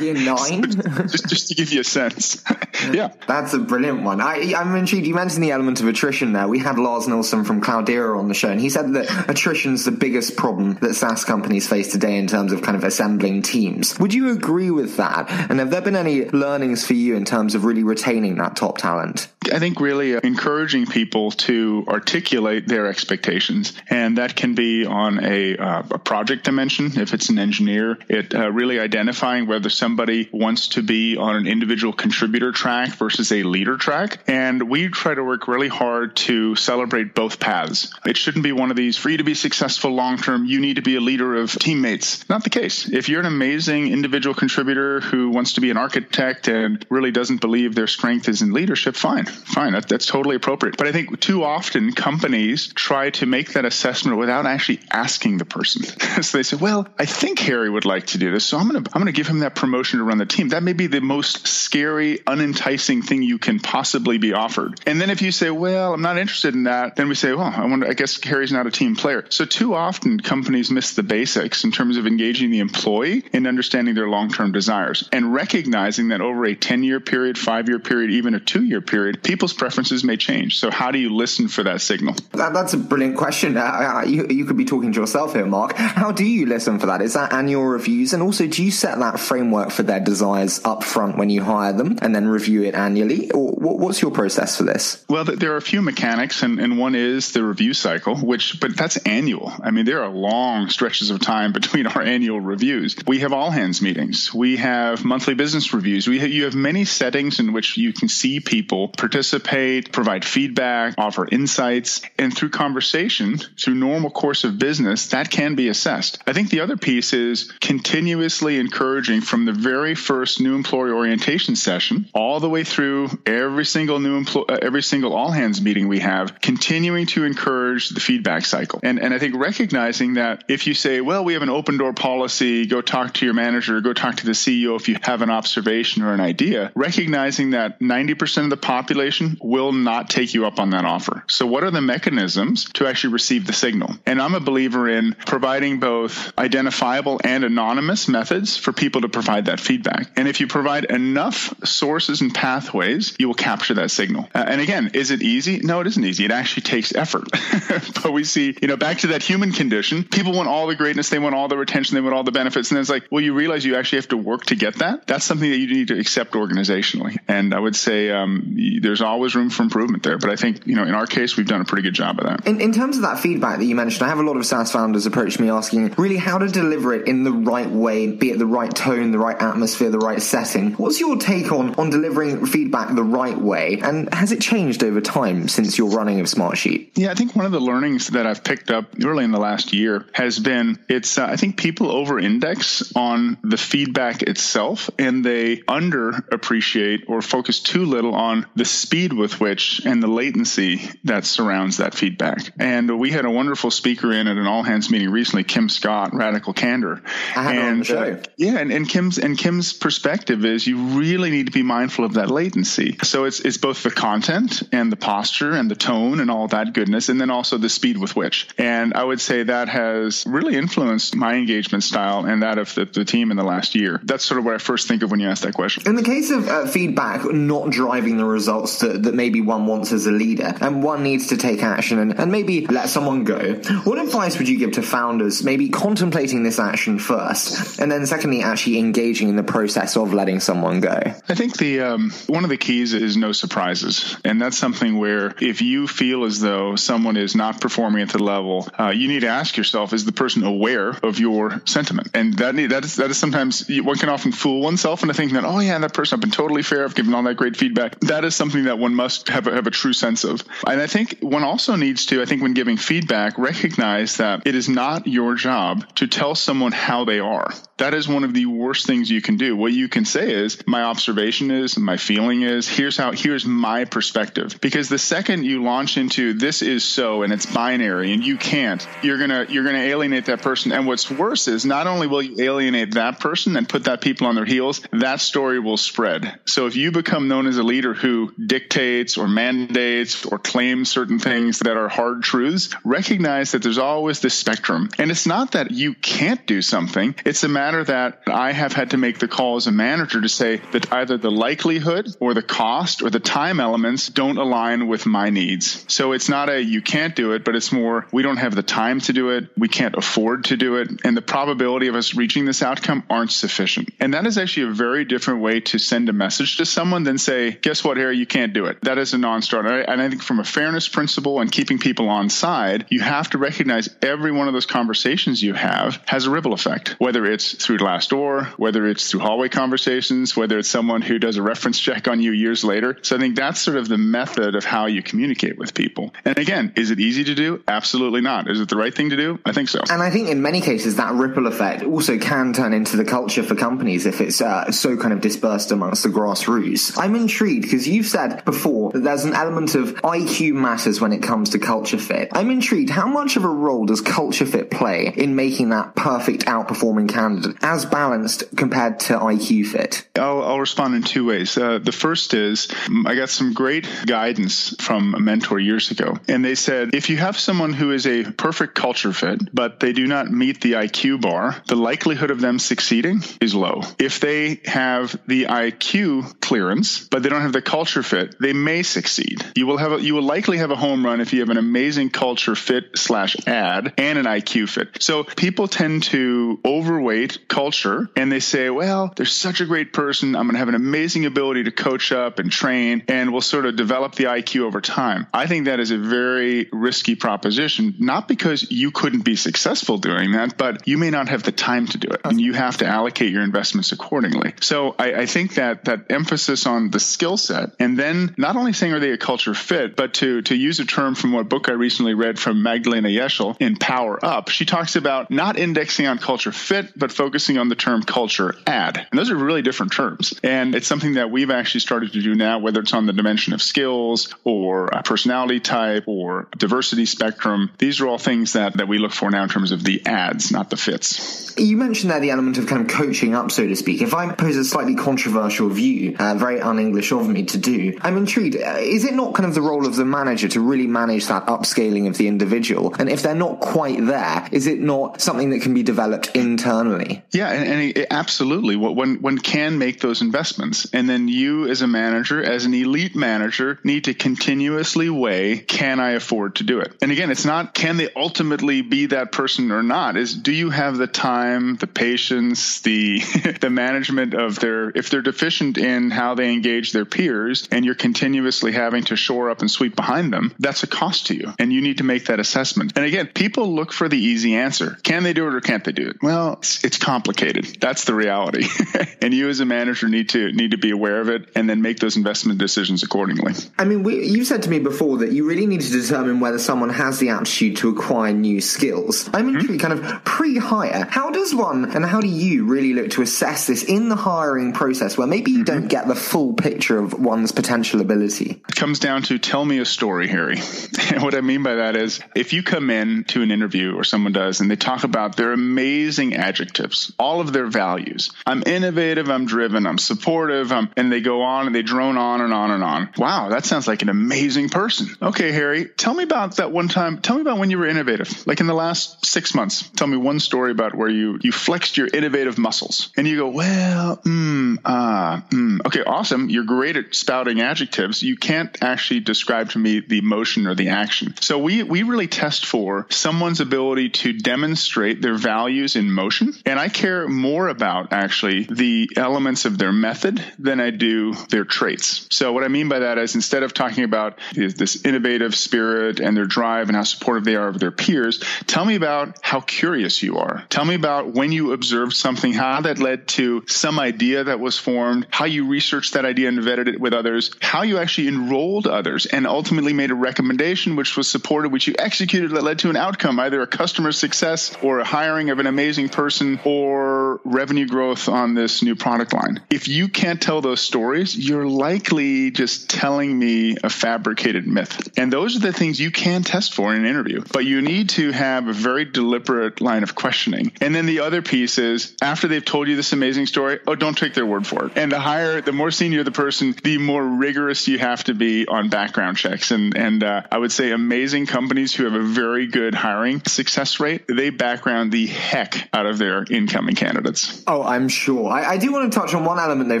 Year 0.00 0.14
nine? 0.14 0.62
just, 0.62 1.28
just 1.28 1.48
to 1.48 1.54
give 1.54 1.72
you 1.72 1.80
a 1.80 1.84
sense. 1.84 2.42
yeah. 2.92 3.12
That's 3.26 3.54
a 3.54 3.58
brilliant 3.58 4.02
one. 4.02 4.20
I, 4.20 4.54
I'm 4.56 4.74
intrigued. 4.76 5.06
You 5.06 5.14
mentioned 5.14 5.42
the 5.42 5.50
element 5.50 5.80
of 5.80 5.88
attrition 5.88 6.32
there. 6.32 6.48
We 6.48 6.58
had 6.58 6.78
Lars 6.78 7.07
Nilsson 7.08 7.44
from 7.44 7.60
Cloudera 7.60 8.18
on 8.18 8.28
the 8.28 8.34
show, 8.34 8.50
and 8.50 8.60
he 8.60 8.70
said 8.70 8.94
that 8.94 9.28
attrition's 9.28 9.84
the 9.84 9.90
biggest 9.90 10.36
problem 10.36 10.74
that 10.80 10.94
SaaS 10.94 11.24
companies 11.24 11.68
face 11.68 11.90
today 11.90 12.16
in 12.16 12.26
terms 12.26 12.52
of 12.52 12.62
kind 12.62 12.76
of 12.76 12.84
assembling 12.84 13.42
teams. 13.42 13.98
Would 13.98 14.14
you 14.14 14.30
agree 14.30 14.70
with 14.70 14.96
that? 14.96 15.30
And 15.50 15.58
have 15.58 15.70
there 15.70 15.80
been 15.80 15.96
any 15.96 16.28
learnings 16.30 16.86
for 16.86 16.94
you 16.94 17.16
in 17.16 17.24
terms 17.24 17.54
of 17.54 17.64
really 17.64 17.84
retaining 17.84 18.36
that 18.36 18.56
top 18.56 18.78
talent? 18.78 19.28
I 19.52 19.58
think 19.58 19.80
really 19.80 20.12
encouraging 20.12 20.86
people 20.86 21.30
to 21.30 21.84
articulate 21.88 22.68
their 22.68 22.86
expectations, 22.86 23.72
and 23.88 24.18
that 24.18 24.36
can 24.36 24.54
be 24.54 24.84
on 24.84 25.24
a, 25.24 25.56
uh, 25.56 25.82
a 25.90 25.98
project 25.98 26.44
dimension. 26.44 27.00
If 27.00 27.14
it's 27.14 27.30
an 27.30 27.38
engineer, 27.38 27.98
it 28.08 28.34
uh, 28.34 28.50
really 28.50 28.78
identifying 28.78 29.46
whether 29.46 29.70
somebody 29.70 30.28
wants 30.32 30.68
to 30.68 30.82
be 30.82 31.16
on 31.16 31.36
an 31.36 31.46
individual 31.46 31.92
contributor 31.92 32.52
track 32.52 32.90
versus 32.96 33.32
a 33.32 33.42
leader 33.42 33.76
track. 33.76 34.18
And 34.26 34.68
we 34.68 34.88
try 34.88 35.14
to 35.14 35.24
work 35.24 35.48
really 35.48 35.68
hard 35.68 36.16
to 36.16 36.54
celebrate 36.56 36.97
both 37.04 37.40
paths. 37.40 37.92
It 38.04 38.16
shouldn't 38.16 38.44
be 38.44 38.52
one 38.52 38.70
of 38.70 38.76
these 38.76 38.96
for 38.96 39.10
you 39.10 39.18
to 39.18 39.24
be 39.24 39.34
successful 39.34 39.90
long 39.90 40.18
term. 40.18 40.46
You 40.46 40.60
need 40.60 40.76
to 40.76 40.82
be 40.82 40.96
a 40.96 41.00
leader 41.00 41.36
of 41.36 41.52
teammates. 41.52 42.28
Not 42.28 42.44
the 42.44 42.50
case. 42.50 42.88
If 42.88 43.08
you're 43.08 43.20
an 43.20 43.26
amazing 43.26 43.92
individual 43.92 44.34
contributor 44.34 45.00
who 45.00 45.30
wants 45.30 45.54
to 45.54 45.60
be 45.60 45.70
an 45.70 45.76
architect 45.76 46.48
and 46.48 46.84
really 46.90 47.10
doesn't 47.10 47.40
believe 47.40 47.74
their 47.74 47.86
strength 47.86 48.28
is 48.28 48.42
in 48.42 48.52
leadership, 48.52 48.96
fine 48.96 49.26
fine. 49.58 49.72
That, 49.72 49.88
that's 49.88 50.06
totally 50.06 50.36
appropriate. 50.36 50.76
But 50.76 50.86
I 50.86 50.92
think 50.92 51.18
too 51.20 51.44
often 51.44 51.92
companies 51.92 52.72
try 52.72 53.10
to 53.10 53.26
make 53.26 53.54
that 53.54 53.64
assessment 53.64 54.18
without 54.18 54.46
actually 54.46 54.80
asking 54.90 55.38
the 55.38 55.44
person. 55.44 55.82
so 56.22 56.38
they 56.38 56.42
say, 56.42 56.56
well, 56.56 56.86
I 56.98 57.04
think 57.04 57.38
Harry 57.40 57.68
would 57.68 57.84
like 57.84 58.08
to 58.08 58.18
do 58.18 58.30
this. 58.30 58.44
So 58.44 58.58
I'm 58.58 58.68
going 58.68 58.82
to, 58.82 58.90
I'm 58.94 59.02
going 59.02 59.12
to 59.12 59.16
give 59.16 59.26
him 59.26 59.40
that 59.40 59.54
promotion 59.54 59.98
to 59.98 60.04
run 60.04 60.18
the 60.18 60.26
team. 60.26 60.50
That 60.50 60.62
may 60.62 60.72
be 60.72 60.86
the 60.86 61.00
most 61.00 61.46
scary, 61.46 62.18
unenticing 62.26 63.02
thing 63.02 63.22
you 63.22 63.38
can 63.38 63.60
possibly 63.60 64.18
be 64.18 64.32
offered. 64.32 64.80
And 64.86 65.00
then 65.00 65.10
if 65.10 65.22
you 65.22 65.32
say, 65.32 65.50
well, 65.50 65.94
I'm 65.94 66.02
not 66.02 66.18
interested 66.18 66.54
in 66.54 66.64
that, 66.64 66.87
then 66.96 67.08
we 67.08 67.14
say, 67.14 67.32
well, 67.32 67.52
I 67.54 67.66
wonder, 67.66 67.88
I 67.88 67.94
guess 67.94 68.22
Harry's 68.24 68.52
not 68.52 68.66
a 68.66 68.70
team 68.70 68.96
player. 68.96 69.24
So 69.28 69.44
too 69.44 69.74
often 69.74 70.20
companies 70.20 70.70
miss 70.70 70.94
the 70.94 71.02
basics 71.02 71.64
in 71.64 71.72
terms 71.72 71.96
of 71.96 72.06
engaging 72.06 72.50
the 72.50 72.60
employee 72.60 73.24
and 73.32 73.46
understanding 73.46 73.94
their 73.94 74.08
long-term 74.08 74.52
desires 74.52 75.08
and 75.12 75.32
recognizing 75.32 76.08
that 76.08 76.20
over 76.20 76.44
a 76.44 76.54
10 76.54 76.82
year 76.82 77.00
period, 77.00 77.38
five 77.38 77.68
year 77.68 77.78
period, 77.78 78.10
even 78.10 78.34
a 78.34 78.40
two 78.40 78.64
year 78.64 78.80
period, 78.80 79.22
people's 79.22 79.52
preferences 79.52 80.04
may 80.04 80.16
change. 80.16 80.58
So, 80.58 80.70
how 80.70 80.90
do 80.90 80.98
you 80.98 81.14
listen 81.14 81.48
for 81.48 81.62
that 81.64 81.80
signal? 81.80 82.14
That, 82.32 82.52
that's 82.52 82.74
a 82.74 82.78
brilliant 82.78 83.16
question. 83.16 83.56
Uh, 83.56 83.60
uh, 83.60 84.04
you, 84.06 84.26
you 84.28 84.44
could 84.44 84.56
be 84.56 84.64
talking 84.64 84.92
to 84.92 85.00
yourself 85.00 85.34
here, 85.34 85.46
Mark. 85.46 85.74
How 85.76 86.12
do 86.12 86.24
you 86.24 86.46
listen 86.46 86.78
for 86.78 86.86
that? 86.86 87.02
Is 87.02 87.14
that 87.14 87.32
annual 87.32 87.64
reviews? 87.64 88.12
And 88.12 88.22
also, 88.22 88.46
do 88.46 88.64
you 88.64 88.70
set 88.70 88.98
that 88.98 89.20
framework 89.20 89.70
for 89.70 89.82
their 89.82 90.00
desires 90.00 90.64
up 90.64 90.84
front 90.84 91.16
when 91.16 91.30
you 91.30 91.42
hire 91.42 91.72
them 91.72 91.98
and 92.02 92.14
then 92.14 92.28
review 92.28 92.62
it 92.62 92.74
annually? 92.74 93.30
Or 93.30 93.52
what's 93.52 94.00
your 94.00 94.10
process 94.10 94.56
for 94.56 94.64
this? 94.64 95.04
Well, 95.08 95.24
there 95.24 95.52
are 95.52 95.56
a 95.56 95.62
few 95.62 95.82
mechanics, 95.82 96.42
and, 96.42 96.58
and 96.60 96.77
one 96.78 96.94
is 96.94 97.32
the 97.32 97.44
review 97.44 97.74
cycle, 97.74 98.16
which, 98.16 98.60
but 98.60 98.76
that's 98.76 98.96
annual. 98.98 99.52
I 99.62 99.70
mean, 99.70 99.84
there 99.84 100.02
are 100.02 100.08
long 100.08 100.68
stretches 100.68 101.10
of 101.10 101.20
time 101.20 101.52
between 101.58 101.86
our 101.86 102.02
annual 102.02 102.40
reviews. 102.40 102.96
We 103.06 103.20
have 103.20 103.32
all 103.32 103.50
hands 103.50 103.82
meetings. 103.82 104.32
We 104.32 104.56
have 104.56 105.04
monthly 105.04 105.34
business 105.34 105.72
reviews. 105.72 106.08
We 106.08 106.18
have, 106.20 106.30
you 106.30 106.44
have 106.44 106.54
many 106.54 106.84
settings 106.84 107.40
in 107.40 107.52
which 107.52 107.76
you 107.76 107.92
can 107.92 108.08
see 108.08 108.40
people 108.40 108.88
participate, 108.88 109.92
provide 109.92 110.24
feedback, 110.24 110.94
offer 110.98 111.26
insights, 111.30 112.02
and 112.18 112.34
through 112.34 112.50
conversation, 112.50 113.38
through 113.38 113.74
normal 113.74 114.10
course 114.10 114.44
of 114.44 114.58
business, 114.58 115.08
that 115.08 115.30
can 115.30 115.54
be 115.54 115.68
assessed. 115.68 116.18
I 116.26 116.32
think 116.32 116.50
the 116.50 116.60
other 116.60 116.76
piece 116.76 117.12
is 117.12 117.52
continuously 117.60 118.58
encouraging 118.58 119.20
from 119.20 119.44
the 119.44 119.52
very 119.52 119.94
first 119.94 120.40
new 120.40 120.54
employee 120.54 120.92
orientation 120.92 121.56
session 121.56 122.08
all 122.14 122.40
the 122.40 122.48
way 122.48 122.64
through 122.64 123.10
every 123.26 123.64
single 123.64 123.98
new 123.98 124.16
employee, 124.16 124.46
uh, 124.48 124.58
every 124.62 124.82
single 124.82 125.14
all 125.14 125.30
hands 125.30 125.60
meeting 125.60 125.88
we 125.88 126.00
have, 126.00 126.40
continuing 126.68 127.06
to 127.06 127.24
encourage 127.24 127.88
the 127.88 127.98
feedback 127.98 128.44
cycle. 128.44 128.78
And, 128.82 129.00
and 129.00 129.14
I 129.14 129.18
think 129.18 129.34
recognizing 129.34 130.14
that 130.14 130.44
if 130.48 130.66
you 130.66 130.74
say, 130.74 131.00
well, 131.00 131.24
we 131.24 131.32
have 131.32 131.40
an 131.40 131.48
open 131.48 131.78
door 131.78 131.94
policy, 131.94 132.66
go 132.66 132.82
talk 132.82 133.14
to 133.14 133.24
your 133.24 133.32
manager, 133.32 133.80
go 133.80 133.94
talk 133.94 134.16
to 134.16 134.26
the 134.26 134.32
CEO 134.32 134.76
if 134.76 134.86
you 134.86 134.98
have 135.00 135.22
an 135.22 135.30
observation 135.30 136.02
or 136.02 136.12
an 136.12 136.20
idea, 136.20 136.70
recognizing 136.74 137.52
that 137.52 137.80
90% 137.80 138.44
of 138.44 138.50
the 138.50 138.58
population 138.58 139.38
will 139.40 139.72
not 139.72 140.10
take 140.10 140.34
you 140.34 140.44
up 140.44 140.58
on 140.58 140.68
that 140.70 140.84
offer. 140.84 141.24
So, 141.26 141.46
what 141.46 141.64
are 141.64 141.70
the 141.70 141.80
mechanisms 141.80 142.66
to 142.74 142.86
actually 142.86 143.14
receive 143.14 143.46
the 143.46 143.54
signal? 143.54 143.94
And 144.04 144.20
I'm 144.20 144.34
a 144.34 144.40
believer 144.40 144.90
in 144.90 145.14
providing 145.14 145.80
both 145.80 146.36
identifiable 146.36 147.18
and 147.24 147.44
anonymous 147.44 148.08
methods 148.08 148.58
for 148.58 148.74
people 148.74 149.00
to 149.00 149.08
provide 149.08 149.46
that 149.46 149.58
feedback. 149.58 150.10
And 150.16 150.28
if 150.28 150.40
you 150.40 150.46
provide 150.46 150.84
enough 150.84 151.54
sources 151.64 152.20
and 152.20 152.34
pathways, 152.34 153.16
you 153.18 153.26
will 153.26 153.34
capture 153.34 153.72
that 153.74 153.90
signal. 153.90 154.28
Uh, 154.34 154.44
and 154.46 154.60
again, 154.60 154.90
is 154.92 155.10
it 155.10 155.22
easy? 155.22 155.60
No, 155.60 155.80
it 155.80 155.86
isn't 155.86 156.04
easy. 156.04 156.26
It 156.26 156.30
actually 156.30 156.57
takes 156.60 156.94
effort. 156.94 157.28
but 158.02 158.12
we 158.12 158.24
see, 158.24 158.56
you 158.60 158.68
know, 158.68 158.76
back 158.76 158.98
to 158.98 159.08
that 159.08 159.22
human 159.22 159.52
condition, 159.52 160.04
people 160.04 160.32
want 160.32 160.48
all 160.48 160.66
the 160.66 160.76
greatness, 160.76 161.08
they 161.10 161.18
want 161.18 161.34
all 161.34 161.48
the 161.48 161.56
retention, 161.56 161.94
they 161.94 162.00
want 162.00 162.14
all 162.14 162.24
the 162.24 162.32
benefits. 162.32 162.70
And 162.70 162.80
it's 162.80 162.90
like, 162.90 163.04
well, 163.10 163.22
you 163.22 163.34
realize 163.34 163.64
you 163.64 163.76
actually 163.76 163.98
have 163.98 164.08
to 164.08 164.16
work 164.16 164.46
to 164.46 164.56
get 164.56 164.76
that. 164.76 165.06
That's 165.06 165.24
something 165.24 165.50
that 165.50 165.58
you 165.58 165.68
need 165.68 165.88
to 165.88 165.98
accept 165.98 166.32
organizationally. 166.32 167.16
And 167.26 167.54
I 167.54 167.58
would 167.58 167.76
say 167.76 168.10
um, 168.10 168.56
there's 168.80 169.02
always 169.02 169.34
room 169.34 169.50
for 169.50 169.62
improvement 169.62 170.02
there. 170.02 170.18
But 170.18 170.30
I 170.30 170.36
think, 170.36 170.66
you 170.66 170.76
know, 170.76 170.84
in 170.84 170.94
our 170.94 171.06
case, 171.06 171.36
we've 171.36 171.46
done 171.46 171.60
a 171.60 171.64
pretty 171.64 171.82
good 171.82 171.94
job 171.94 172.18
of 172.18 172.26
that. 172.26 172.46
In, 172.46 172.60
in 172.60 172.72
terms 172.72 172.96
of 172.96 173.02
that 173.02 173.18
feedback 173.18 173.58
that 173.58 173.64
you 173.64 173.74
mentioned, 173.74 174.04
I 174.04 174.08
have 174.08 174.18
a 174.18 174.22
lot 174.22 174.36
of 174.36 174.46
SaaS 174.46 174.72
founders 174.72 175.06
approach 175.06 175.38
me 175.38 175.50
asking 175.50 175.94
really 175.96 176.16
how 176.16 176.38
to 176.38 176.48
deliver 176.48 176.94
it 176.94 177.08
in 177.08 177.24
the 177.24 177.32
right 177.32 177.68
way, 177.68 178.08
be 178.08 178.30
it 178.30 178.38
the 178.38 178.46
right 178.46 178.74
tone, 178.74 179.10
the 179.10 179.18
right 179.18 179.40
atmosphere, 179.40 179.90
the 179.90 179.98
right 179.98 180.20
setting. 180.20 180.72
What's 180.72 181.00
your 181.00 181.16
take 181.16 181.52
on, 181.52 181.74
on 181.76 181.90
delivering 181.90 182.46
feedback 182.46 182.94
the 182.94 183.02
right 183.02 183.38
way? 183.38 183.80
And 183.82 184.12
has 184.14 184.32
it 184.32 184.40
changed 184.40 184.82
over 184.82 185.00
time 185.00 185.48
since 185.48 185.78
your 185.78 185.90
running 185.90 186.20
of 186.20 186.28
Smartsheet? 186.38 186.90
Yeah, 186.94 187.10
I 187.10 187.14
think 187.14 187.34
one 187.34 187.46
of 187.46 187.52
the 187.52 187.60
learnings 187.60 188.08
that 188.08 188.26
I've 188.26 188.44
picked 188.44 188.70
up 188.70 188.94
early 189.04 189.24
in 189.24 189.32
the 189.32 189.40
last 189.40 189.72
year 189.72 190.06
has 190.12 190.38
been 190.38 190.78
it's, 190.88 191.18
uh, 191.18 191.26
I 191.26 191.36
think 191.36 191.56
people 191.56 191.90
over 191.90 192.18
index 192.18 192.92
on 192.94 193.38
the 193.42 193.56
feedback 193.56 194.22
itself 194.22 194.90
and 194.98 195.24
they 195.24 195.62
under 195.66 196.10
appreciate 196.30 197.04
or 197.08 197.22
focus 197.22 197.60
too 197.60 197.84
little 197.84 198.14
on 198.14 198.46
the 198.54 198.64
speed 198.64 199.12
with 199.12 199.40
which 199.40 199.84
and 199.84 200.02
the 200.02 200.06
latency 200.06 200.88
that 201.04 201.24
surrounds 201.24 201.78
that 201.78 201.94
feedback. 201.94 202.52
And 202.58 202.98
we 202.98 203.10
had 203.10 203.24
a 203.24 203.30
wonderful 203.30 203.70
speaker 203.70 204.12
in 204.12 204.28
at 204.28 204.36
an 204.36 204.46
all 204.46 204.62
hands 204.62 204.90
meeting 204.90 205.10
recently, 205.10 205.44
Kim 205.44 205.68
Scott, 205.68 206.14
Radical 206.14 206.52
Candor. 206.52 207.02
and 207.34 207.90
uh, 207.90 208.16
yeah, 208.36 208.58
and, 208.58 208.72
and 208.72 208.88
Kim's 208.88 209.18
and 209.18 209.36
Kim's 209.36 209.72
perspective 209.72 210.44
is 210.44 210.66
you 210.66 210.76
really 210.98 211.30
need 211.30 211.46
to 211.46 211.52
be 211.52 211.62
mindful 211.62 212.04
of 212.04 212.14
that 212.14 212.30
latency. 212.30 212.98
So 213.02 213.24
it's 213.24 213.40
it's 213.40 213.58
both 213.58 213.82
the 213.82 213.90
content 213.90 214.62
and 214.72 214.92
the 214.92 214.96
posture 214.96 215.52
and 215.52 215.70
the 215.70 215.76
tone 215.76 216.20
and 216.20 216.27
all 216.30 216.48
that 216.48 216.72
goodness, 216.72 217.08
and 217.08 217.20
then 217.20 217.30
also 217.30 217.58
the 217.58 217.68
speed 217.68 217.98
with 217.98 218.16
which. 218.16 218.48
And 218.58 218.94
I 218.94 219.04
would 219.04 219.20
say 219.20 219.42
that 219.44 219.68
has 219.68 220.24
really 220.26 220.56
influenced 220.56 221.16
my 221.16 221.34
engagement 221.34 221.84
style 221.84 222.24
and 222.24 222.42
that 222.42 222.58
of 222.58 222.74
the, 222.74 222.84
the 222.84 223.04
team 223.04 223.30
in 223.30 223.36
the 223.36 223.44
last 223.44 223.74
year. 223.74 224.00
That's 224.02 224.24
sort 224.24 224.38
of 224.38 224.44
what 224.44 224.54
I 224.54 224.58
first 224.58 224.88
think 224.88 225.02
of 225.02 225.10
when 225.10 225.20
you 225.20 225.28
ask 225.28 225.42
that 225.42 225.54
question. 225.54 225.84
In 225.86 225.96
the 225.96 226.02
case 226.02 226.30
of 226.30 226.48
uh, 226.48 226.66
feedback 226.66 227.24
not 227.24 227.70
driving 227.70 228.16
the 228.16 228.24
results 228.24 228.80
that, 228.80 229.02
that 229.04 229.14
maybe 229.14 229.40
one 229.40 229.66
wants 229.66 229.92
as 229.92 230.06
a 230.06 230.10
leader, 230.12 230.54
and 230.60 230.82
one 230.82 231.02
needs 231.02 231.28
to 231.28 231.36
take 231.36 231.62
action 231.62 231.98
and, 231.98 232.18
and 232.18 232.32
maybe 232.32 232.66
let 232.66 232.88
someone 232.88 233.24
go, 233.24 233.54
what 233.84 233.98
advice 233.98 234.38
would 234.38 234.48
you 234.48 234.58
give 234.58 234.72
to 234.72 234.82
founders 234.82 235.42
maybe 235.42 235.68
contemplating 235.68 236.42
this 236.42 236.58
action 236.58 236.98
first, 236.98 237.78
and 237.78 237.90
then 237.90 238.06
secondly, 238.06 238.42
actually 238.42 238.78
engaging 238.78 239.28
in 239.28 239.36
the 239.36 239.42
process 239.42 239.96
of 239.96 240.12
letting 240.12 240.40
someone 240.40 240.80
go? 240.80 241.00
I 241.28 241.34
think 241.34 241.56
the 241.58 241.80
um, 241.80 242.10
one 242.26 242.44
of 242.44 242.50
the 242.50 242.56
keys 242.56 242.94
is 242.94 243.16
no 243.16 243.32
surprises, 243.32 244.16
and 244.24 244.40
that's 244.40 244.58
something 244.58 244.98
where 244.98 245.34
if 245.40 245.62
you 245.62 245.86
feel 246.18 246.26
as 246.26 246.40
though 246.40 246.76
someone 246.76 247.16
is 247.16 247.34
not 247.34 247.60
performing 247.60 248.02
at 248.02 248.10
the 248.10 248.22
level, 248.22 248.68
uh, 248.78 248.88
you 248.88 249.08
need 249.08 249.20
to 249.20 249.28
ask 249.28 249.56
yourself: 249.56 249.92
Is 249.92 250.04
the 250.04 250.12
person 250.12 250.42
aware 250.42 250.90
of 250.90 251.18
your 251.18 251.62
sentiment? 251.64 252.08
And 252.14 252.34
that 252.38 252.56
that 252.70 252.84
is 252.84 252.96
that 252.96 253.10
is 253.10 253.18
sometimes 253.18 253.68
one 253.68 253.96
can 253.96 254.08
often 254.08 254.32
fool 254.32 254.60
oneself 254.60 255.02
into 255.02 255.14
thinking 255.14 255.34
that 255.34 255.44
oh 255.44 255.60
yeah, 255.60 255.78
that 255.78 255.94
person 255.94 256.16
I've 256.16 256.20
been 256.20 256.30
totally 256.30 256.62
fair, 256.62 256.84
I've 256.84 256.94
given 256.94 257.14
all 257.14 257.22
that 257.22 257.36
great 257.36 257.56
feedback. 257.56 258.00
That 258.00 258.24
is 258.24 258.34
something 258.34 258.64
that 258.64 258.78
one 258.78 258.94
must 258.94 259.28
have 259.28 259.46
a, 259.46 259.52
have 259.52 259.66
a 259.66 259.70
true 259.70 259.92
sense 259.92 260.24
of. 260.24 260.42
And 260.66 260.80
I 260.80 260.86
think 260.86 261.18
one 261.20 261.44
also 261.44 261.76
needs 261.76 262.06
to, 262.06 262.22
I 262.22 262.24
think, 262.24 262.42
when 262.42 262.54
giving 262.54 262.76
feedback, 262.76 263.38
recognize 263.38 264.16
that 264.16 264.46
it 264.46 264.54
is 264.54 264.68
not 264.68 265.06
your 265.06 265.34
job 265.34 265.84
to 265.96 266.06
tell 266.06 266.34
someone 266.34 266.72
how 266.72 267.04
they 267.04 267.20
are. 267.20 267.50
That 267.78 267.94
is 267.94 268.08
one 268.08 268.24
of 268.24 268.34
the 268.34 268.46
worst 268.46 268.86
things 268.86 269.10
you 269.10 269.22
can 269.22 269.36
do. 269.36 269.56
What 269.56 269.72
you 269.72 269.88
can 269.88 270.04
say 270.04 270.32
is, 270.32 270.58
my 270.66 270.82
observation 270.82 271.50
is, 271.50 271.78
my 271.78 271.96
feeling 271.96 272.42
is, 272.42 272.68
here's 272.68 272.96
how, 272.96 273.12
here's 273.12 273.46
my 273.46 273.84
perspective. 273.84 274.58
Because 274.60 274.88
the 274.88 274.98
second 274.98 275.44
you 275.44 275.62
launch 275.62 275.96
into 275.96 276.34
this 276.34 276.60
is 276.62 276.84
so 276.84 277.22
and 277.22 277.32
it's 277.32 277.46
binary 277.46 278.12
and 278.12 278.24
you 278.24 278.36
can't, 278.36 278.86
you're 279.02 279.18
gonna 279.18 279.46
you're 279.48 279.64
gonna 279.64 279.78
alienate 279.78 280.26
that 280.26 280.42
person. 280.42 280.72
And 280.72 280.86
what's 280.86 281.08
worse 281.08 281.46
is 281.46 281.64
not 281.64 281.86
only 281.86 282.08
will 282.08 282.22
you 282.22 282.44
alienate 282.44 282.94
that 282.94 283.20
person 283.20 283.56
and 283.56 283.68
put 283.68 283.84
that 283.84 284.00
people 284.00 284.26
on 284.26 284.34
their 284.34 284.44
heels, 284.44 284.80
that 284.92 285.20
story 285.20 285.60
will 285.60 285.76
spread. 285.76 286.40
So 286.46 286.66
if 286.66 286.74
you 286.74 286.90
become 286.90 287.28
known 287.28 287.46
as 287.46 287.58
a 287.58 287.62
leader 287.62 287.94
who 287.94 288.32
dictates 288.34 289.16
or 289.16 289.28
mandates 289.28 290.26
or 290.26 290.38
claims 290.38 290.90
certain 290.90 291.20
things 291.20 291.60
that 291.60 291.76
are 291.76 291.88
hard 291.88 292.24
truths, 292.24 292.70
recognize 292.84 293.52
that 293.52 293.62
there's 293.62 293.78
always 293.78 294.18
this 294.18 294.34
spectrum. 294.34 294.88
And 294.98 295.12
it's 295.12 295.26
not 295.26 295.52
that 295.52 295.70
you 295.70 295.94
can't 295.94 296.44
do 296.44 296.60
something, 296.60 297.14
it's 297.24 297.44
a 297.44 297.48
matter 297.48 297.67
that 297.68 298.22
I 298.26 298.52
have 298.52 298.72
had 298.72 298.90
to 298.90 298.96
make 298.96 299.18
the 299.18 299.28
call 299.28 299.56
as 299.56 299.66
a 299.66 299.72
manager 299.72 300.20
to 300.20 300.28
say 300.28 300.60
that 300.72 300.92
either 300.92 301.18
the 301.18 301.30
likelihood 301.30 302.08
or 302.20 302.34
the 302.34 302.42
cost 302.42 303.02
or 303.02 303.10
the 303.10 303.20
time 303.20 303.60
elements 303.60 304.08
don't 304.08 304.38
align 304.38 304.88
with 304.88 305.06
my 305.06 305.30
needs. 305.30 305.84
So 305.88 306.12
it's 306.12 306.28
not 306.28 306.48
a 306.48 306.62
you 306.62 306.82
can't 306.82 307.14
do 307.14 307.32
it, 307.32 307.44
but 307.44 307.54
it's 307.54 307.70
more 307.70 308.06
we 308.12 308.22
don't 308.22 308.38
have 308.38 308.54
the 308.54 308.62
time 308.62 309.00
to 309.02 309.12
do 309.12 309.30
it, 309.30 309.48
we 309.56 309.68
can't 309.68 309.94
afford 309.96 310.44
to 310.44 310.56
do 310.56 310.76
it, 310.76 310.88
and 311.04 311.16
the 311.16 311.22
probability 311.22 311.88
of 311.88 311.94
us 311.94 312.14
reaching 312.14 312.44
this 312.44 312.62
outcome 312.62 313.04
aren't 313.10 313.32
sufficient. 313.32 313.90
And 314.00 314.14
that 314.14 314.26
is 314.26 314.38
actually 314.38 314.70
a 314.70 314.72
very 314.72 315.04
different 315.04 315.40
way 315.40 315.60
to 315.60 315.78
send 315.78 316.08
a 316.08 316.12
message 316.12 316.56
to 316.56 316.66
someone 316.66 317.04
than 317.04 317.18
say, 317.18 317.52
guess 317.52 317.84
what, 317.84 317.96
Harry, 317.96 318.16
you 318.16 318.26
can't 318.26 318.52
do 318.52 318.66
it. 318.66 318.80
That 318.82 318.98
is 318.98 319.14
a 319.14 319.18
non 319.18 319.42
starter. 319.42 319.80
And 319.80 320.00
I 320.00 320.08
think 320.08 320.22
from 320.22 320.40
a 320.40 320.44
fairness 320.44 320.88
principle 320.88 321.40
and 321.40 321.52
keeping 321.52 321.78
people 321.78 322.08
on 322.08 322.30
side, 322.30 322.86
you 322.88 323.00
have 323.00 323.30
to 323.30 323.38
recognize 323.38 323.88
every 324.02 324.32
one 324.32 324.48
of 324.48 324.54
those 324.54 324.66
conversations 324.66 325.42
you 325.42 325.54
have 325.54 326.00
has 326.06 326.26
a 326.26 326.30
ripple 326.30 326.52
effect, 326.52 326.96
whether 326.98 327.24
it's 327.26 327.57
through 327.64 327.78
Glassdoor, 327.78 328.46
whether 328.58 328.86
it's 328.86 329.10
through 329.10 329.20
hallway 329.20 329.48
conversations, 329.48 330.36
whether 330.36 330.58
it's 330.58 330.68
someone 330.68 331.02
who 331.02 331.18
does 331.18 331.36
a 331.36 331.42
reference 331.42 331.78
check 331.78 332.08
on 332.08 332.20
you 332.20 332.32
years 332.32 332.64
later. 332.64 332.96
So 333.02 333.16
I 333.16 333.18
think 333.18 333.36
that's 333.36 333.60
sort 333.60 333.76
of 333.76 333.88
the 333.88 333.98
method 333.98 334.54
of 334.54 334.64
how 334.64 334.86
you 334.86 335.02
communicate 335.02 335.58
with 335.58 335.74
people. 335.74 336.12
And 336.24 336.38
again, 336.38 336.72
is 336.76 336.90
it 336.90 337.00
easy 337.00 337.24
to 337.24 337.34
do? 337.34 337.62
Absolutely 337.66 338.20
not. 338.20 338.50
Is 338.50 338.60
it 338.60 338.68
the 338.68 338.76
right 338.76 338.94
thing 338.94 339.10
to 339.10 339.16
do? 339.16 339.38
I 339.44 339.52
think 339.52 339.68
so. 339.68 339.80
And 339.90 340.02
I 340.02 340.10
think 340.10 340.28
in 340.28 340.42
many 340.42 340.60
cases 340.60 340.96
that 340.96 341.14
ripple 341.14 341.46
effect 341.46 341.82
also 341.82 342.18
can 342.18 342.52
turn 342.52 342.72
into 342.72 342.96
the 342.96 343.04
culture 343.04 343.42
for 343.42 343.54
companies 343.54 344.06
if 344.06 344.20
it's 344.20 344.40
uh, 344.40 344.70
so 344.70 344.96
kind 344.96 345.12
of 345.12 345.20
dispersed 345.20 345.72
amongst 345.72 346.02
the 346.02 346.08
grassroots. 346.08 346.98
I'm 346.98 347.16
intrigued 347.16 347.62
because 347.62 347.86
you've 347.88 348.06
said 348.06 348.44
before 348.44 348.92
that 348.92 349.00
there's 349.00 349.24
an 349.24 349.34
element 349.34 349.74
of 349.74 349.94
IQ 350.02 350.54
matters 350.54 351.00
when 351.00 351.12
it 351.12 351.22
comes 351.22 351.50
to 351.50 351.58
culture 351.58 351.98
fit. 351.98 352.30
I'm 352.32 352.50
intrigued. 352.50 352.90
How 352.90 353.06
much 353.06 353.36
of 353.36 353.44
a 353.44 353.48
role 353.48 353.86
does 353.86 354.00
culture 354.00 354.46
fit 354.46 354.70
play 354.70 355.12
in 355.16 355.34
making 355.34 355.70
that 355.70 355.94
perfect 355.94 356.46
outperforming 356.46 357.08
candidate 357.08 357.47
as 357.62 357.84
balanced 357.84 358.44
compared 358.56 359.00
to 359.00 359.14
IQ 359.14 359.66
fit? 359.66 360.08
I'll, 360.16 360.42
I'll 360.42 360.60
respond 360.60 360.94
in 360.94 361.02
two 361.02 361.24
ways. 361.24 361.56
Uh, 361.56 361.78
the 361.78 361.92
first 361.92 362.34
is 362.34 362.68
I 363.06 363.14
got 363.14 363.30
some 363.30 363.52
great 363.52 363.88
guidance 364.06 364.74
from 364.80 365.14
a 365.14 365.20
mentor 365.20 365.58
years 365.58 365.90
ago, 365.90 366.16
and 366.28 366.44
they 366.44 366.54
said 366.54 366.94
if 366.94 367.10
you 367.10 367.16
have 367.16 367.38
someone 367.38 367.72
who 367.72 367.92
is 367.92 368.06
a 368.06 368.24
perfect 368.24 368.74
culture 368.74 369.12
fit, 369.12 369.54
but 369.54 369.80
they 369.80 369.92
do 369.92 370.06
not 370.06 370.30
meet 370.30 370.60
the 370.60 370.72
IQ 370.72 371.20
bar, 371.20 371.56
the 371.66 371.76
likelihood 371.76 372.30
of 372.30 372.40
them 372.40 372.58
succeeding 372.58 373.22
is 373.40 373.54
low. 373.54 373.82
If 373.98 374.20
they 374.20 374.60
have 374.64 375.18
the 375.26 375.44
IQ 375.44 376.37
clearance, 376.48 377.06
but 377.08 377.22
they 377.22 377.28
don't 377.28 377.42
have 377.42 377.52
the 377.52 377.60
culture 377.60 378.02
fit, 378.02 378.40
they 378.40 378.54
may 378.54 378.82
succeed. 378.82 379.44
You 379.54 379.66
will 379.66 379.76
have 379.76 379.92
a, 379.92 380.00
you 380.00 380.14
will 380.14 380.22
likely 380.22 380.56
have 380.56 380.70
a 380.70 380.76
home 380.76 381.04
run 381.04 381.20
if 381.20 381.34
you 381.34 381.40
have 381.40 381.50
an 381.50 381.58
amazing 381.58 382.08
culture 382.08 382.54
fit 382.54 382.96
slash 382.96 383.36
ad 383.46 383.92
and 383.98 384.18
an 384.18 384.24
IQ 384.24 384.70
fit. 384.70 385.02
So 385.02 385.24
people 385.24 385.68
tend 385.68 386.04
to 386.04 386.58
overweight 386.64 387.48
culture 387.48 388.08
and 388.16 388.32
they 388.32 388.40
say, 388.40 388.70
well, 388.70 389.12
there's 389.14 389.34
such 389.34 389.60
a 389.60 389.66
great 389.66 389.92
person. 389.92 390.34
I'm 390.34 390.44
going 390.44 390.54
to 390.54 390.58
have 390.58 390.68
an 390.68 390.74
amazing 390.74 391.26
ability 391.26 391.64
to 391.64 391.70
coach 391.70 392.12
up 392.12 392.38
and 392.38 392.50
train 392.50 393.02
and 393.08 393.30
we'll 393.30 393.42
sort 393.42 393.66
of 393.66 393.76
develop 393.76 394.14
the 394.14 394.24
IQ 394.24 394.62
over 394.62 394.80
time. 394.80 395.26
I 395.34 395.46
think 395.46 395.66
that 395.66 395.80
is 395.80 395.90
a 395.90 395.98
very 395.98 396.70
risky 396.72 397.14
proposition, 397.14 397.94
not 397.98 398.26
because 398.26 398.70
you 398.70 398.90
couldn't 398.90 399.22
be 399.22 399.36
successful 399.36 399.98
doing 399.98 400.32
that, 400.32 400.56
but 400.56 400.88
you 400.88 400.96
may 400.96 401.10
not 401.10 401.28
have 401.28 401.42
the 401.42 401.52
time 401.52 401.86
to 401.88 401.98
do 401.98 402.08
it 402.08 402.22
and 402.24 402.40
you 402.40 402.54
have 402.54 402.78
to 402.78 402.86
allocate 402.86 403.32
your 403.32 403.42
investments 403.42 403.92
accordingly. 403.92 404.54
So 404.62 404.94
I, 404.98 405.12
I 405.12 405.26
think 405.26 405.56
that 405.56 405.84
that 405.84 406.06
emphasis 406.08 406.37
on 406.66 406.90
the 406.90 407.00
skill 407.00 407.36
set 407.36 407.70
and 407.78 407.98
then 407.98 408.34
not 408.36 408.56
only 408.56 408.72
saying 408.72 408.92
are 408.92 409.00
they 409.00 409.12
a 409.12 409.18
culture 409.18 409.54
fit, 409.54 409.96
but 409.96 410.14
to, 410.14 410.42
to 410.42 410.54
use 410.54 410.80
a 410.80 410.84
term 410.84 411.14
from 411.14 411.32
what 411.32 411.48
book 411.48 411.68
I 411.68 411.72
recently 411.72 412.14
read 412.14 412.38
from 412.38 412.62
Magdalena 412.62 413.08
Yeşil 413.08 413.56
in 413.60 413.76
Power 413.76 414.18
Up, 414.24 414.48
she 414.48 414.64
talks 414.64 414.96
about 414.96 415.30
not 415.30 415.58
indexing 415.58 416.06
on 416.06 416.18
culture 416.18 416.52
fit, 416.52 416.98
but 416.98 417.12
focusing 417.12 417.58
on 417.58 417.68
the 417.68 417.74
term 417.74 418.02
culture 418.02 418.54
add. 418.66 419.06
And 419.10 419.18
those 419.18 419.30
are 419.30 419.36
really 419.36 419.62
different 419.62 419.92
terms. 419.92 420.38
And 420.42 420.74
it's 420.74 420.86
something 420.86 421.14
that 421.14 421.30
we've 421.30 421.50
actually 421.50 421.80
started 421.80 422.12
to 422.12 422.22
do 422.22 422.34
now, 422.34 422.58
whether 422.58 422.80
it's 422.80 422.92
on 422.92 423.06
the 423.06 423.12
dimension 423.12 423.52
of 423.52 423.62
skills 423.62 424.34
or 424.44 424.88
personality 425.04 425.60
type 425.60 426.04
or 426.06 426.48
diversity 426.56 427.06
spectrum. 427.06 427.70
These 427.78 428.00
are 428.00 428.06
all 428.06 428.18
things 428.18 428.52
that, 428.52 428.76
that 428.76 428.88
we 428.88 428.98
look 428.98 429.12
for 429.12 429.30
now 429.30 429.42
in 429.42 429.48
terms 429.48 429.72
of 429.72 429.82
the 429.84 430.06
ads, 430.06 430.50
not 430.50 430.70
the 430.70 430.76
fits. 430.76 431.54
You 431.58 431.76
mentioned 431.76 432.10
there 432.10 432.20
the 432.20 432.30
element 432.30 432.58
of 432.58 432.66
kind 432.66 432.82
of 432.82 432.88
coaching 432.88 433.34
up, 433.34 433.50
so 433.50 433.66
to 433.66 433.74
speak. 433.74 434.00
If 434.00 434.14
I 434.14 434.32
pose 434.32 434.56
a 434.56 434.64
slightly 434.64 434.94
controversial 434.94 435.68
view, 435.68 436.16
uh, 436.18 436.27
very 436.34 436.60
un-English 436.60 437.12
of 437.12 437.28
me 437.28 437.44
to 437.44 437.58
do, 437.58 437.98
I'm 438.02 438.16
intrigued. 438.16 438.56
Uh, 438.56 438.76
is 438.78 439.04
it 439.04 439.14
not 439.14 439.34
kind 439.34 439.48
of 439.48 439.54
the 439.54 439.62
role 439.62 439.86
of 439.86 439.96
the 439.96 440.04
manager 440.04 440.48
to 440.48 440.60
really 440.60 440.86
manage 440.86 441.26
that 441.26 441.46
upscaling 441.46 442.08
of 442.08 442.16
the 442.16 442.28
individual? 442.28 442.94
And 442.98 443.08
if 443.08 443.22
they're 443.22 443.34
not 443.34 443.60
quite 443.60 444.04
there, 444.04 444.48
is 444.52 444.66
it 444.66 444.78
not 444.80 445.20
something 445.20 445.50
that 445.50 445.62
can 445.62 445.74
be 445.74 445.82
developed 445.82 446.34
internally? 446.34 447.22
Yeah, 447.30 447.50
and, 447.50 447.68
and 447.68 447.96
it, 447.96 448.06
absolutely. 448.10 448.76
One, 448.76 449.22
one 449.22 449.38
can 449.38 449.78
make 449.78 450.00
those 450.00 450.22
investments. 450.22 450.88
And 450.92 451.08
then 451.08 451.28
you 451.28 451.68
as 451.68 451.82
a 451.82 451.86
manager, 451.86 452.42
as 452.42 452.64
an 452.64 452.74
elite 452.74 453.16
manager, 453.16 453.78
need 453.84 454.04
to 454.04 454.14
continuously 454.14 455.10
weigh, 455.10 455.58
can 455.58 456.00
I 456.00 456.10
afford 456.10 456.56
to 456.56 456.64
do 456.64 456.80
it? 456.80 456.94
And 457.02 457.12
again, 457.12 457.30
it's 457.30 457.44
not 457.44 457.74
can 457.74 457.96
they 457.96 458.08
ultimately 458.14 458.82
be 458.82 459.06
that 459.06 459.32
person 459.32 459.70
or 459.70 459.82
not, 459.82 460.16
is 460.16 460.34
do 460.34 460.52
you 460.52 460.70
have 460.70 460.96
the 460.96 461.06
time, 461.06 461.76
the 461.76 461.86
patience, 461.86 462.80
the 462.80 463.18
the 463.60 463.70
management 463.70 464.34
of 464.34 464.58
their 464.58 464.90
if 464.90 465.10
they're 465.10 465.22
deficient 465.22 465.78
in 465.78 466.10
how 466.18 466.34
they 466.34 466.52
engage 466.52 466.92
their 466.92 467.04
peers 467.04 467.68
and 467.70 467.84
you're 467.84 467.94
continuously 467.94 468.72
having 468.72 469.04
to 469.04 469.16
shore 469.16 469.50
up 469.50 469.60
and 469.60 469.70
sweep 469.70 469.94
behind 469.94 470.32
them, 470.32 470.52
that's 470.58 470.82
a 470.82 470.88
cost 470.88 471.28
to 471.28 471.34
you. 471.34 471.54
And 471.60 471.72
you 471.72 471.80
need 471.80 471.98
to 471.98 472.04
make 472.04 472.26
that 472.26 472.40
assessment. 472.40 472.92
And 472.96 473.04
again, 473.04 473.28
people 473.28 473.72
look 473.74 473.92
for 473.92 474.08
the 474.08 474.18
easy 474.18 474.56
answer. 474.56 474.98
Can 475.04 475.22
they 475.22 475.32
do 475.32 475.46
it 475.46 475.54
or 475.54 475.60
can't 475.60 475.84
they 475.84 475.92
do 475.92 476.08
it? 476.08 476.16
Well, 476.20 476.54
it's, 476.54 476.84
it's 476.84 476.98
complicated. 476.98 477.66
That's 477.80 478.04
the 478.04 478.14
reality. 478.14 478.66
and 479.22 479.32
you 479.32 479.48
as 479.48 479.60
a 479.60 479.64
manager 479.64 480.08
need 480.08 480.30
to 480.30 480.50
need 480.52 480.72
to 480.72 480.78
be 480.78 480.90
aware 480.90 481.20
of 481.20 481.28
it 481.28 481.50
and 481.54 481.70
then 481.70 481.82
make 481.82 482.00
those 482.00 482.16
investment 482.16 482.58
decisions 482.58 483.04
accordingly. 483.04 483.52
I 483.78 483.84
mean, 483.84 484.02
we, 484.02 484.26
you 484.26 484.44
said 484.44 484.64
to 484.64 484.70
me 484.70 484.80
before 484.80 485.18
that 485.18 485.30
you 485.30 485.46
really 485.46 485.66
need 485.66 485.82
to 485.82 485.90
determine 485.90 486.40
whether 486.40 486.58
someone 486.58 486.90
has 486.90 487.20
the 487.20 487.28
aptitude 487.28 487.76
to 487.78 487.90
acquire 487.90 488.32
new 488.32 488.60
skills. 488.60 489.30
I'm 489.32 489.48
intrigued, 489.48 489.80
mm-hmm. 489.80 489.94
kind 489.94 490.16
of 490.16 490.24
pre-hire. 490.24 491.06
How 491.08 491.30
does 491.30 491.54
one 491.54 491.92
and 491.92 492.04
how 492.04 492.20
do 492.20 492.28
you 492.28 492.64
really 492.64 492.92
look 492.94 493.10
to 493.10 493.22
assess 493.22 493.68
this 493.68 493.84
in 493.84 494.08
the 494.08 494.16
hiring 494.16 494.72
process 494.72 495.16
where 495.16 495.28
maybe 495.28 495.52
you 495.52 495.58
mm-hmm. 495.58 495.80
don't 495.80 495.88
get 495.88 496.07
the 496.08 496.14
full 496.14 496.54
picture 496.54 496.98
of 496.98 497.18
one's 497.18 497.52
potential 497.52 498.00
ability? 498.00 498.62
It 498.68 498.76
comes 498.76 498.98
down 498.98 499.22
to 499.24 499.38
tell 499.38 499.64
me 499.64 499.78
a 499.78 499.84
story, 499.84 500.28
Harry. 500.28 500.58
and 501.12 501.22
what 501.22 501.34
I 501.34 501.40
mean 501.40 501.62
by 501.62 501.76
that 501.76 501.96
is 501.96 502.20
if 502.34 502.52
you 502.52 502.62
come 502.62 502.90
in 502.90 503.24
to 503.24 503.42
an 503.42 503.50
interview 503.50 503.94
or 503.94 504.04
someone 504.04 504.32
does 504.32 504.60
and 504.60 504.70
they 504.70 504.76
talk 504.76 505.04
about 505.04 505.36
their 505.36 505.52
amazing 505.52 506.34
adjectives, 506.34 507.12
all 507.18 507.40
of 507.40 507.52
their 507.52 507.66
values. 507.66 508.30
I'm 508.46 508.62
innovative, 508.66 509.30
I'm 509.30 509.46
driven, 509.46 509.86
I'm 509.86 509.98
supportive, 509.98 510.72
I'm, 510.72 510.90
and 510.96 511.12
they 511.12 511.20
go 511.20 511.42
on 511.42 511.66
and 511.66 511.74
they 511.74 511.82
drone 511.82 512.16
on 512.16 512.40
and 512.40 512.52
on 512.52 512.70
and 512.70 512.82
on. 512.82 513.10
Wow, 513.16 513.50
that 513.50 513.64
sounds 513.64 513.86
like 513.86 514.02
an 514.02 514.08
amazing 514.08 514.68
person. 514.68 515.08
Okay, 515.20 515.52
Harry, 515.52 515.86
tell 515.86 516.14
me 516.14 516.24
about 516.24 516.56
that 516.56 516.72
one 516.72 516.88
time. 516.88 517.20
Tell 517.20 517.36
me 517.36 517.42
about 517.42 517.58
when 517.58 517.70
you 517.70 517.78
were 517.78 517.86
innovative, 517.86 518.46
like 518.46 518.60
in 518.60 518.66
the 518.66 518.74
last 518.74 519.26
six 519.26 519.54
months. 519.54 519.88
Tell 519.90 520.06
me 520.06 520.16
one 520.16 520.40
story 520.40 520.70
about 520.70 520.94
where 520.94 521.08
you 521.08 521.38
you 521.42 521.52
flexed 521.52 521.96
your 521.96 522.06
innovative 522.06 522.58
muscles, 522.58 523.10
and 523.16 523.26
you 523.26 523.36
go, 523.36 523.48
well, 523.48 524.16
hmm, 524.16 524.76
ah, 524.84 525.36
uh, 525.36 525.40
mm. 525.50 525.86
okay, 525.86 525.97
awesome. 526.06 526.50
You're 526.50 526.64
great 526.64 526.96
at 526.96 527.14
spouting 527.14 527.60
adjectives. 527.60 528.22
You 528.22 528.36
can't 528.36 528.76
actually 528.82 529.20
describe 529.20 529.70
to 529.70 529.78
me 529.78 530.00
the 530.00 530.18
emotion 530.18 530.66
or 530.66 530.74
the 530.74 530.88
action. 530.88 531.34
So 531.40 531.58
we 531.58 531.82
we 531.82 532.02
really 532.02 532.26
test 532.26 532.66
for 532.66 533.06
someone's 533.10 533.60
ability 533.60 534.10
to 534.10 534.32
demonstrate 534.32 535.22
their 535.22 535.36
values 535.36 535.96
in 535.96 536.10
motion, 536.10 536.54
and 536.64 536.78
I 536.78 536.88
care 536.88 537.28
more 537.28 537.68
about 537.68 538.12
actually 538.12 538.64
the 538.64 539.10
elements 539.16 539.64
of 539.64 539.78
their 539.78 539.92
method 539.92 540.42
than 540.58 540.80
I 540.80 540.90
do 540.90 541.34
their 541.50 541.64
traits. 541.64 542.26
So 542.30 542.52
what 542.52 542.64
I 542.64 542.68
mean 542.68 542.88
by 542.88 543.00
that 543.00 543.18
is 543.18 543.34
instead 543.34 543.62
of 543.62 543.74
talking 543.74 544.04
about 544.04 544.38
this 544.54 545.04
innovative 545.04 545.54
spirit 545.54 546.20
and 546.20 546.36
their 546.36 546.46
drive 546.46 546.88
and 546.88 546.96
how 546.96 547.04
supportive 547.04 547.44
they 547.44 547.56
are 547.56 547.68
of 547.68 547.78
their 547.78 547.90
peers, 547.90 548.42
tell 548.66 548.84
me 548.84 548.94
about 548.94 549.38
how 549.42 549.60
curious 549.60 550.22
you 550.22 550.38
are. 550.38 550.64
Tell 550.68 550.84
me 550.84 550.94
about 550.94 551.32
when 551.32 551.52
you 551.52 551.72
observed 551.72 552.14
something, 552.14 552.52
how 552.52 552.80
that 552.82 552.98
led 552.98 553.28
to 553.28 553.64
some 553.66 553.98
idea 553.98 554.44
that 554.44 554.60
was 554.60 554.78
formed, 554.78 555.26
how 555.30 555.44
you 555.44 555.66
researched 555.78 556.14
that 556.14 556.24
idea 556.24 556.48
and 556.48 556.58
vetted 556.58 556.88
it 556.88 557.00
with 557.00 557.14
others, 557.14 557.52
how 557.60 557.82
you 557.82 557.98
actually 557.98 558.26
enrolled 558.26 558.88
others 558.88 559.26
and 559.26 559.46
ultimately 559.46 559.92
made 559.92 560.10
a 560.10 560.14
recommendation 560.14 560.96
which 560.96 561.16
was 561.16 561.28
supported, 561.28 561.70
which 561.70 561.86
you 561.86 561.94
executed 561.96 562.50
that 562.50 562.64
led 562.64 562.80
to 562.80 562.90
an 562.90 562.96
outcome, 562.96 563.38
either 563.38 563.62
a 563.62 563.66
customer 563.68 564.10
success 564.10 564.76
or 564.82 564.98
a 564.98 565.04
hiring 565.04 565.50
of 565.50 565.60
an 565.60 565.68
amazing 565.68 566.08
person 566.08 566.58
or 566.64 567.40
revenue 567.44 567.86
growth 567.86 568.28
on 568.28 568.54
this 568.54 568.82
new 568.82 568.96
product 568.96 569.32
line. 569.32 569.60
If 569.70 569.86
you 569.86 570.08
can't 570.08 570.42
tell 570.42 570.60
those 570.60 570.80
stories, 570.80 571.36
you're 571.38 571.68
likely 571.68 572.50
just 572.50 572.90
telling 572.90 573.38
me 573.38 573.76
a 573.84 573.88
fabricated 573.88 574.66
myth. 574.66 575.12
And 575.16 575.32
those 575.32 575.54
are 575.54 575.60
the 575.60 575.72
things 575.72 576.00
you 576.00 576.10
can 576.10 576.42
test 576.42 576.74
for 576.74 576.92
in 576.92 577.04
an 577.04 577.06
interview. 577.06 577.44
But 577.52 577.66
you 577.66 577.82
need 577.82 578.08
to 578.10 578.32
have 578.32 578.66
a 578.66 578.72
very 578.72 579.04
deliberate 579.04 579.80
line 579.80 580.02
of 580.02 580.16
questioning. 580.16 580.72
And 580.80 580.92
then 580.92 581.06
the 581.06 581.20
other 581.20 581.40
piece 581.40 581.78
is 581.78 582.16
after 582.20 582.48
they've 582.48 582.64
told 582.64 582.88
you 582.88 582.96
this 582.96 583.12
amazing 583.12 583.46
story, 583.46 583.78
oh, 583.86 583.94
don't 583.94 584.18
take 584.18 584.34
their 584.34 584.44
word 584.44 584.66
for 584.66 584.86
it. 584.86 584.92
And 584.96 585.12
the 585.12 585.20
higher, 585.20 585.60
the 585.68 585.72
more 585.72 585.90
senior 585.90 586.24
the 586.24 586.32
person, 586.32 586.74
the 586.82 586.96
more 586.96 587.22
rigorous 587.22 587.88
you 587.88 587.98
have 587.98 588.24
to 588.24 588.32
be 588.32 588.66
on 588.66 588.88
background 588.88 589.36
checks. 589.36 589.70
And 589.70 589.94
and 589.94 590.24
uh, 590.24 590.44
I 590.50 590.56
would 590.56 590.72
say 590.72 590.92
amazing 590.92 591.44
companies 591.44 591.94
who 591.94 592.04
have 592.04 592.14
a 592.14 592.22
very 592.22 592.68
good 592.68 592.94
hiring 592.94 593.42
success 593.44 594.00
rate, 594.00 594.24
they 594.26 594.48
background 594.48 595.12
the 595.12 595.26
heck 595.26 595.90
out 595.92 596.06
of 596.06 596.16
their 596.16 596.46
incoming 596.50 596.94
candidates. 596.94 597.62
Oh, 597.66 597.82
I'm 597.82 598.08
sure. 598.08 598.48
I, 598.48 598.64
I 598.64 598.76
do 598.78 598.90
want 598.90 599.12
to 599.12 599.18
touch 599.18 599.34
on 599.34 599.44
one 599.44 599.58
element 599.58 599.90
though 599.90 600.00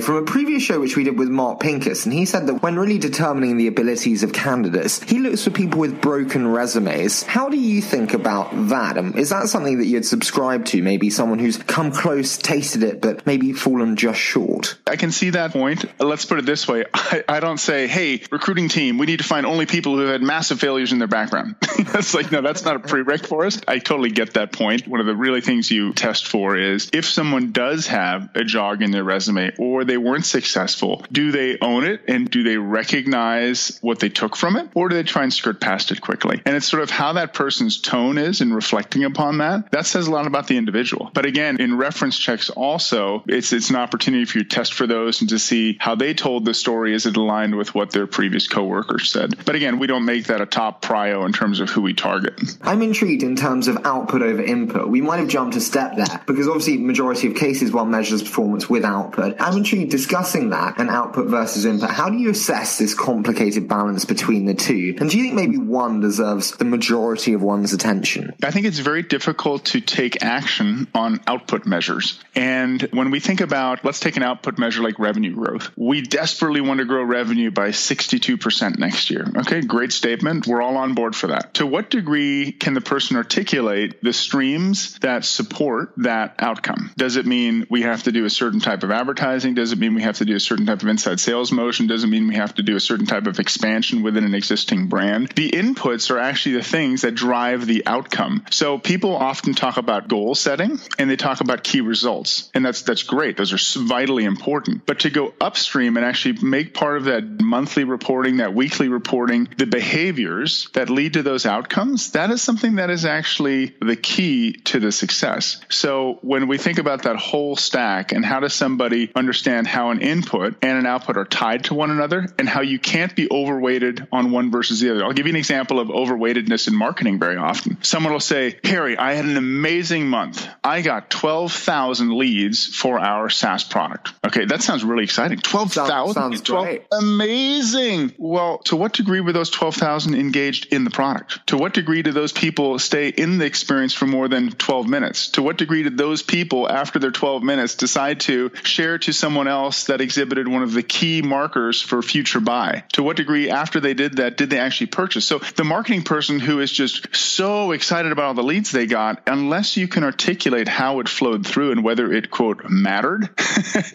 from 0.00 0.16
a 0.16 0.22
previous 0.22 0.62
show 0.62 0.80
which 0.80 0.96
we 0.96 1.04
did 1.04 1.18
with 1.18 1.28
Mark 1.28 1.60
Pincus, 1.60 2.06
and 2.06 2.14
he 2.14 2.24
said 2.24 2.46
that 2.46 2.62
when 2.62 2.78
really 2.78 2.96
determining 2.96 3.58
the 3.58 3.66
abilities 3.66 4.22
of 4.22 4.32
candidates, 4.32 5.02
he 5.02 5.18
looks 5.18 5.44
for 5.44 5.50
people 5.50 5.80
with 5.80 6.00
broken 6.00 6.48
resumes. 6.48 7.24
How 7.24 7.50
do 7.50 7.58
you 7.58 7.82
think 7.82 8.14
about 8.14 8.68
that? 8.70 8.96
Um, 8.96 9.18
is 9.18 9.28
that 9.28 9.48
something 9.48 9.80
that 9.80 9.86
you'd 9.86 10.06
subscribe 10.06 10.64
to? 10.66 10.82
Maybe 10.82 11.10
someone 11.10 11.38
who's 11.38 11.58
come 11.58 11.92
close, 11.92 12.38
tasted 12.38 12.82
it, 12.82 13.02
but 13.02 13.26
maybe 13.26 13.52
fallen 13.52 13.96
just 13.96 14.18
short. 14.18 14.78
I 14.86 14.96
can 14.96 15.12
see 15.12 15.28
that 15.30 15.54
point. 15.58 15.84
Let's 16.00 16.24
put 16.24 16.38
it 16.38 16.46
this 16.46 16.68
way: 16.68 16.84
I, 16.94 17.24
I 17.28 17.40
don't 17.40 17.58
say, 17.58 17.86
"Hey, 17.86 18.22
recruiting 18.30 18.68
team, 18.68 18.98
we 18.98 19.06
need 19.06 19.18
to 19.18 19.24
find 19.24 19.44
only 19.44 19.66
people 19.66 19.94
who 19.94 20.02
have 20.02 20.10
had 20.10 20.22
massive 20.22 20.60
failures 20.60 20.92
in 20.92 20.98
their 20.98 21.08
background." 21.08 21.56
that's 21.78 22.14
like, 22.14 22.30
no, 22.30 22.42
that's 22.42 22.64
not 22.64 22.76
a 22.76 22.78
prereq 22.80 23.26
for 23.26 23.44
us. 23.46 23.60
I 23.66 23.78
totally 23.78 24.10
get 24.10 24.34
that 24.34 24.52
point. 24.52 24.86
One 24.86 25.00
of 25.00 25.06
the 25.06 25.16
really 25.16 25.40
things 25.40 25.70
you 25.70 25.92
test 25.92 26.26
for 26.26 26.56
is 26.56 26.90
if 26.92 27.06
someone 27.06 27.52
does 27.52 27.86
have 27.88 28.30
a 28.34 28.44
jog 28.44 28.82
in 28.82 28.90
their 28.90 29.04
resume 29.04 29.52
or 29.58 29.84
they 29.84 29.96
weren't 29.96 30.26
successful, 30.26 31.04
do 31.10 31.32
they 31.32 31.58
own 31.60 31.84
it 31.84 32.02
and 32.08 32.30
do 32.30 32.42
they 32.42 32.56
recognize 32.56 33.78
what 33.80 33.98
they 34.00 34.08
took 34.08 34.36
from 34.36 34.56
it, 34.56 34.68
or 34.74 34.88
do 34.88 34.96
they 34.96 35.02
try 35.02 35.22
and 35.22 35.32
skirt 35.32 35.60
past 35.60 35.90
it 35.90 36.00
quickly? 36.00 36.40
And 36.44 36.56
it's 36.56 36.66
sort 36.66 36.82
of 36.82 36.90
how 36.90 37.14
that 37.14 37.34
person's 37.34 37.80
tone 37.80 38.18
is 38.18 38.40
in 38.40 38.52
reflecting 38.52 39.04
upon 39.04 39.38
that. 39.38 39.70
That 39.70 39.86
says 39.86 40.06
a 40.06 40.10
lot 40.10 40.26
about 40.26 40.46
the 40.46 40.56
individual. 40.56 41.10
But 41.12 41.26
again, 41.26 41.60
in 41.60 41.76
reference 41.76 42.18
checks, 42.18 42.50
also, 42.50 43.24
it's 43.26 43.52
it's 43.52 43.70
an 43.70 43.76
opportunity 43.76 44.24
for 44.24 44.38
you 44.38 44.44
to 44.44 44.50
test 44.50 44.74
for 44.74 44.86
those 44.86 45.20
and 45.20 45.30
to 45.30 45.38
see 45.48 45.76
how 45.80 45.94
they 45.94 46.14
told 46.14 46.44
the 46.44 46.54
story. 46.54 46.94
Is 46.94 47.06
it 47.06 47.16
aligned 47.16 47.56
with 47.56 47.74
what 47.74 47.90
their 47.90 48.06
previous 48.06 48.46
coworkers 48.46 49.10
said? 49.10 49.44
But 49.44 49.54
again, 49.54 49.78
we 49.78 49.86
don't 49.86 50.04
make 50.04 50.26
that 50.26 50.40
a 50.40 50.46
top 50.46 50.82
prio 50.82 51.24
in 51.26 51.32
terms 51.32 51.60
of 51.60 51.70
who 51.70 51.82
we 51.82 51.94
target. 51.94 52.40
I'm 52.62 52.82
intrigued 52.82 53.22
in 53.22 53.36
terms 53.36 53.68
of 53.68 53.78
output 53.84 54.22
over 54.22 54.42
input. 54.42 54.88
We 54.88 55.00
might 55.00 55.18
have 55.18 55.28
jumped 55.28 55.56
a 55.56 55.60
step 55.60 55.96
there 55.96 56.22
because 56.26 56.46
obviously, 56.48 56.78
majority 56.78 57.28
of 57.28 57.34
cases 57.34 57.72
one 57.72 57.90
measures 57.90 58.22
performance 58.22 58.68
with 58.68 58.84
output. 58.84 59.36
I'm 59.40 59.56
intrigued 59.56 59.90
discussing 59.90 60.50
that 60.50 60.78
and 60.78 60.90
output 60.90 61.28
versus 61.28 61.64
input. 61.64 61.90
How 61.90 62.10
do 62.10 62.18
you 62.18 62.30
assess 62.30 62.78
this 62.78 62.94
complicated 62.94 63.68
balance 63.68 64.04
between 64.04 64.44
the 64.44 64.54
two? 64.54 64.96
And 65.00 65.08
do 65.10 65.16
you 65.16 65.24
think 65.24 65.34
maybe 65.34 65.58
one 65.58 66.00
deserves 66.00 66.52
the 66.56 66.64
majority 66.64 67.32
of 67.32 67.42
one's 67.42 67.72
attention? 67.72 68.34
I 68.42 68.50
think 68.50 68.66
it's 68.66 68.78
very 68.78 69.02
difficult 69.02 69.66
to 69.66 69.80
take 69.80 70.22
action 70.22 70.88
on 70.94 71.20
output 71.26 71.66
measures. 71.66 72.20
And 72.34 72.82
when 72.92 73.10
we 73.10 73.20
think 73.20 73.40
about, 73.40 73.84
let's 73.84 74.00
take 74.00 74.16
an 74.16 74.22
output 74.22 74.58
measure 74.58 74.82
like 74.82 74.98
revenue 74.98 75.37
growth. 75.38 75.70
We 75.76 76.02
desperately 76.02 76.60
want 76.60 76.78
to 76.78 76.84
grow 76.84 77.02
revenue 77.02 77.50
by 77.50 77.70
62% 77.70 78.78
next 78.78 79.10
year. 79.10 79.26
Okay, 79.38 79.60
great 79.60 79.92
statement. 79.92 80.46
We're 80.46 80.62
all 80.62 80.76
on 80.76 80.94
board 80.94 81.16
for 81.16 81.28
that. 81.28 81.54
To 81.54 81.66
what 81.66 81.90
degree 81.90 82.52
can 82.52 82.74
the 82.74 82.80
person 82.80 83.16
articulate 83.16 84.02
the 84.02 84.12
streams 84.12 84.98
that 84.98 85.24
support 85.24 85.92
that 85.98 86.34
outcome? 86.38 86.92
Does 86.96 87.16
it 87.16 87.26
mean 87.26 87.66
we 87.70 87.82
have 87.82 88.04
to 88.04 88.12
do 88.12 88.24
a 88.24 88.30
certain 88.30 88.60
type 88.60 88.82
of 88.82 88.90
advertising? 88.90 89.54
Does 89.54 89.72
it 89.72 89.78
mean 89.78 89.94
we 89.94 90.02
have 90.02 90.18
to 90.18 90.24
do 90.24 90.36
a 90.36 90.40
certain 90.40 90.66
type 90.66 90.82
of 90.82 90.88
inside 90.88 91.20
sales 91.20 91.52
motion? 91.52 91.86
Does 91.86 92.04
it 92.04 92.08
mean 92.08 92.28
we 92.28 92.36
have 92.36 92.54
to 92.56 92.62
do 92.62 92.76
a 92.76 92.80
certain 92.80 93.06
type 93.06 93.26
of 93.26 93.38
expansion 93.38 94.02
within 94.02 94.24
an 94.24 94.34
existing 94.34 94.88
brand? 94.88 95.28
The 95.34 95.50
inputs 95.50 96.10
are 96.10 96.18
actually 96.18 96.56
the 96.56 96.64
things 96.64 97.02
that 97.02 97.14
drive 97.14 97.66
the 97.66 97.86
outcome. 97.86 98.44
So 98.50 98.78
people 98.78 99.16
often 99.16 99.54
talk 99.54 99.76
about 99.76 100.08
goal 100.08 100.34
setting 100.34 100.78
and 100.98 101.10
they 101.10 101.16
talk 101.16 101.40
about 101.40 101.62
key 101.62 101.80
results. 101.80 102.50
And 102.54 102.64
that's 102.64 102.82
that's 102.82 103.02
great. 103.02 103.36
Those 103.36 103.52
are 103.52 103.84
vitally 103.84 104.24
important. 104.24 104.86
But 104.86 105.00
to 105.00 105.10
go 105.10 105.27
upstream 105.40 105.96
and 105.96 106.04
actually 106.04 106.38
make 106.42 106.74
part 106.74 106.96
of 106.96 107.04
that 107.04 107.40
monthly 107.40 107.84
reporting, 107.84 108.38
that 108.38 108.54
weekly 108.54 108.88
reporting, 108.88 109.48
the 109.56 109.66
behaviors 109.66 110.68
that 110.74 110.90
lead 110.90 111.14
to 111.14 111.22
those 111.22 111.46
outcomes, 111.46 112.12
that 112.12 112.30
is 112.30 112.42
something 112.42 112.76
that 112.76 112.90
is 112.90 113.04
actually 113.04 113.74
the 113.80 113.96
key 113.96 114.52
to 114.52 114.80
the 114.80 114.92
success. 114.92 115.60
So 115.68 116.18
when 116.22 116.48
we 116.48 116.58
think 116.58 116.78
about 116.78 117.02
that 117.02 117.16
whole 117.16 117.56
stack 117.56 118.12
and 118.12 118.24
how 118.24 118.40
does 118.40 118.54
somebody 118.54 119.10
understand 119.14 119.66
how 119.66 119.90
an 119.90 120.00
input 120.00 120.56
and 120.62 120.78
an 120.78 120.86
output 120.86 121.16
are 121.16 121.24
tied 121.24 121.64
to 121.64 121.74
one 121.74 121.90
another 121.90 122.26
and 122.38 122.48
how 122.48 122.60
you 122.60 122.78
can't 122.78 123.14
be 123.14 123.28
overweighted 123.30 124.06
on 124.12 124.30
one 124.30 124.50
versus 124.50 124.80
the 124.80 124.90
other. 124.90 125.04
I'll 125.04 125.12
give 125.12 125.26
you 125.26 125.32
an 125.32 125.36
example 125.36 125.80
of 125.80 125.88
overweightedness 125.88 126.68
in 126.68 126.74
marketing 126.74 127.18
very 127.18 127.36
often. 127.36 127.82
Someone 127.82 128.12
will 128.12 128.20
say, 128.20 128.58
Harry, 128.64 128.96
I 128.96 129.14
had 129.14 129.24
an 129.24 129.36
amazing 129.36 130.08
month. 130.08 130.46
I 130.62 130.82
got 130.82 131.10
12,000 131.10 132.16
leads 132.16 132.66
for 132.66 132.98
our 132.98 133.28
SaaS 133.28 133.64
product. 133.64 134.12
Okay, 134.26 134.44
that 134.46 134.62
sounds 134.62 134.84
really 134.84 135.04
exciting. 135.04 135.17
12,000? 135.18 136.14
Sounds 136.14 136.40
12, 136.42 136.64
great. 136.64 136.86
Amazing. 136.92 138.14
Well, 138.18 138.58
to 138.64 138.76
what 138.76 138.92
degree 138.92 139.20
were 139.20 139.32
those 139.32 139.50
12,000 139.50 140.14
engaged 140.14 140.72
in 140.72 140.84
the 140.84 140.90
product? 140.90 141.46
To 141.48 141.56
what 141.56 141.74
degree 141.74 142.02
did 142.02 142.14
those 142.14 142.32
people 142.32 142.78
stay 142.78 143.08
in 143.08 143.38
the 143.38 143.46
experience 143.46 143.94
for 143.94 144.06
more 144.06 144.28
than 144.28 144.50
12 144.50 144.88
minutes? 144.88 145.28
To 145.30 145.42
what 145.42 145.58
degree 145.58 145.82
did 145.82 145.98
those 145.98 146.22
people, 146.22 146.68
after 146.68 146.98
their 146.98 147.10
12 147.10 147.42
minutes, 147.42 147.74
decide 147.74 148.20
to 148.20 148.50
share 148.62 148.98
to 148.98 149.12
someone 149.12 149.48
else 149.48 149.84
that 149.84 150.00
exhibited 150.00 150.46
one 150.46 150.62
of 150.62 150.72
the 150.72 150.82
key 150.82 151.22
markers 151.22 151.82
for 151.82 152.02
future 152.02 152.40
buy? 152.40 152.84
To 152.92 153.02
what 153.02 153.16
degree, 153.16 153.50
after 153.50 153.80
they 153.80 153.94
did 153.94 154.16
that, 154.16 154.36
did 154.36 154.50
they 154.50 154.58
actually 154.58 154.88
purchase? 154.88 155.26
So 155.26 155.38
the 155.56 155.64
marketing 155.64 156.02
person 156.02 156.38
who 156.38 156.60
is 156.60 156.70
just 156.70 157.14
so 157.16 157.72
excited 157.72 158.12
about 158.12 158.26
all 158.26 158.34
the 158.34 158.42
leads 158.42 158.70
they 158.70 158.86
got, 158.86 159.22
unless 159.26 159.76
you 159.76 159.88
can 159.88 160.04
articulate 160.04 160.68
how 160.68 161.00
it 161.00 161.08
flowed 161.08 161.46
through 161.46 161.72
and 161.72 161.82
whether 161.82 162.12
it, 162.12 162.30
quote, 162.30 162.68
mattered, 162.68 163.28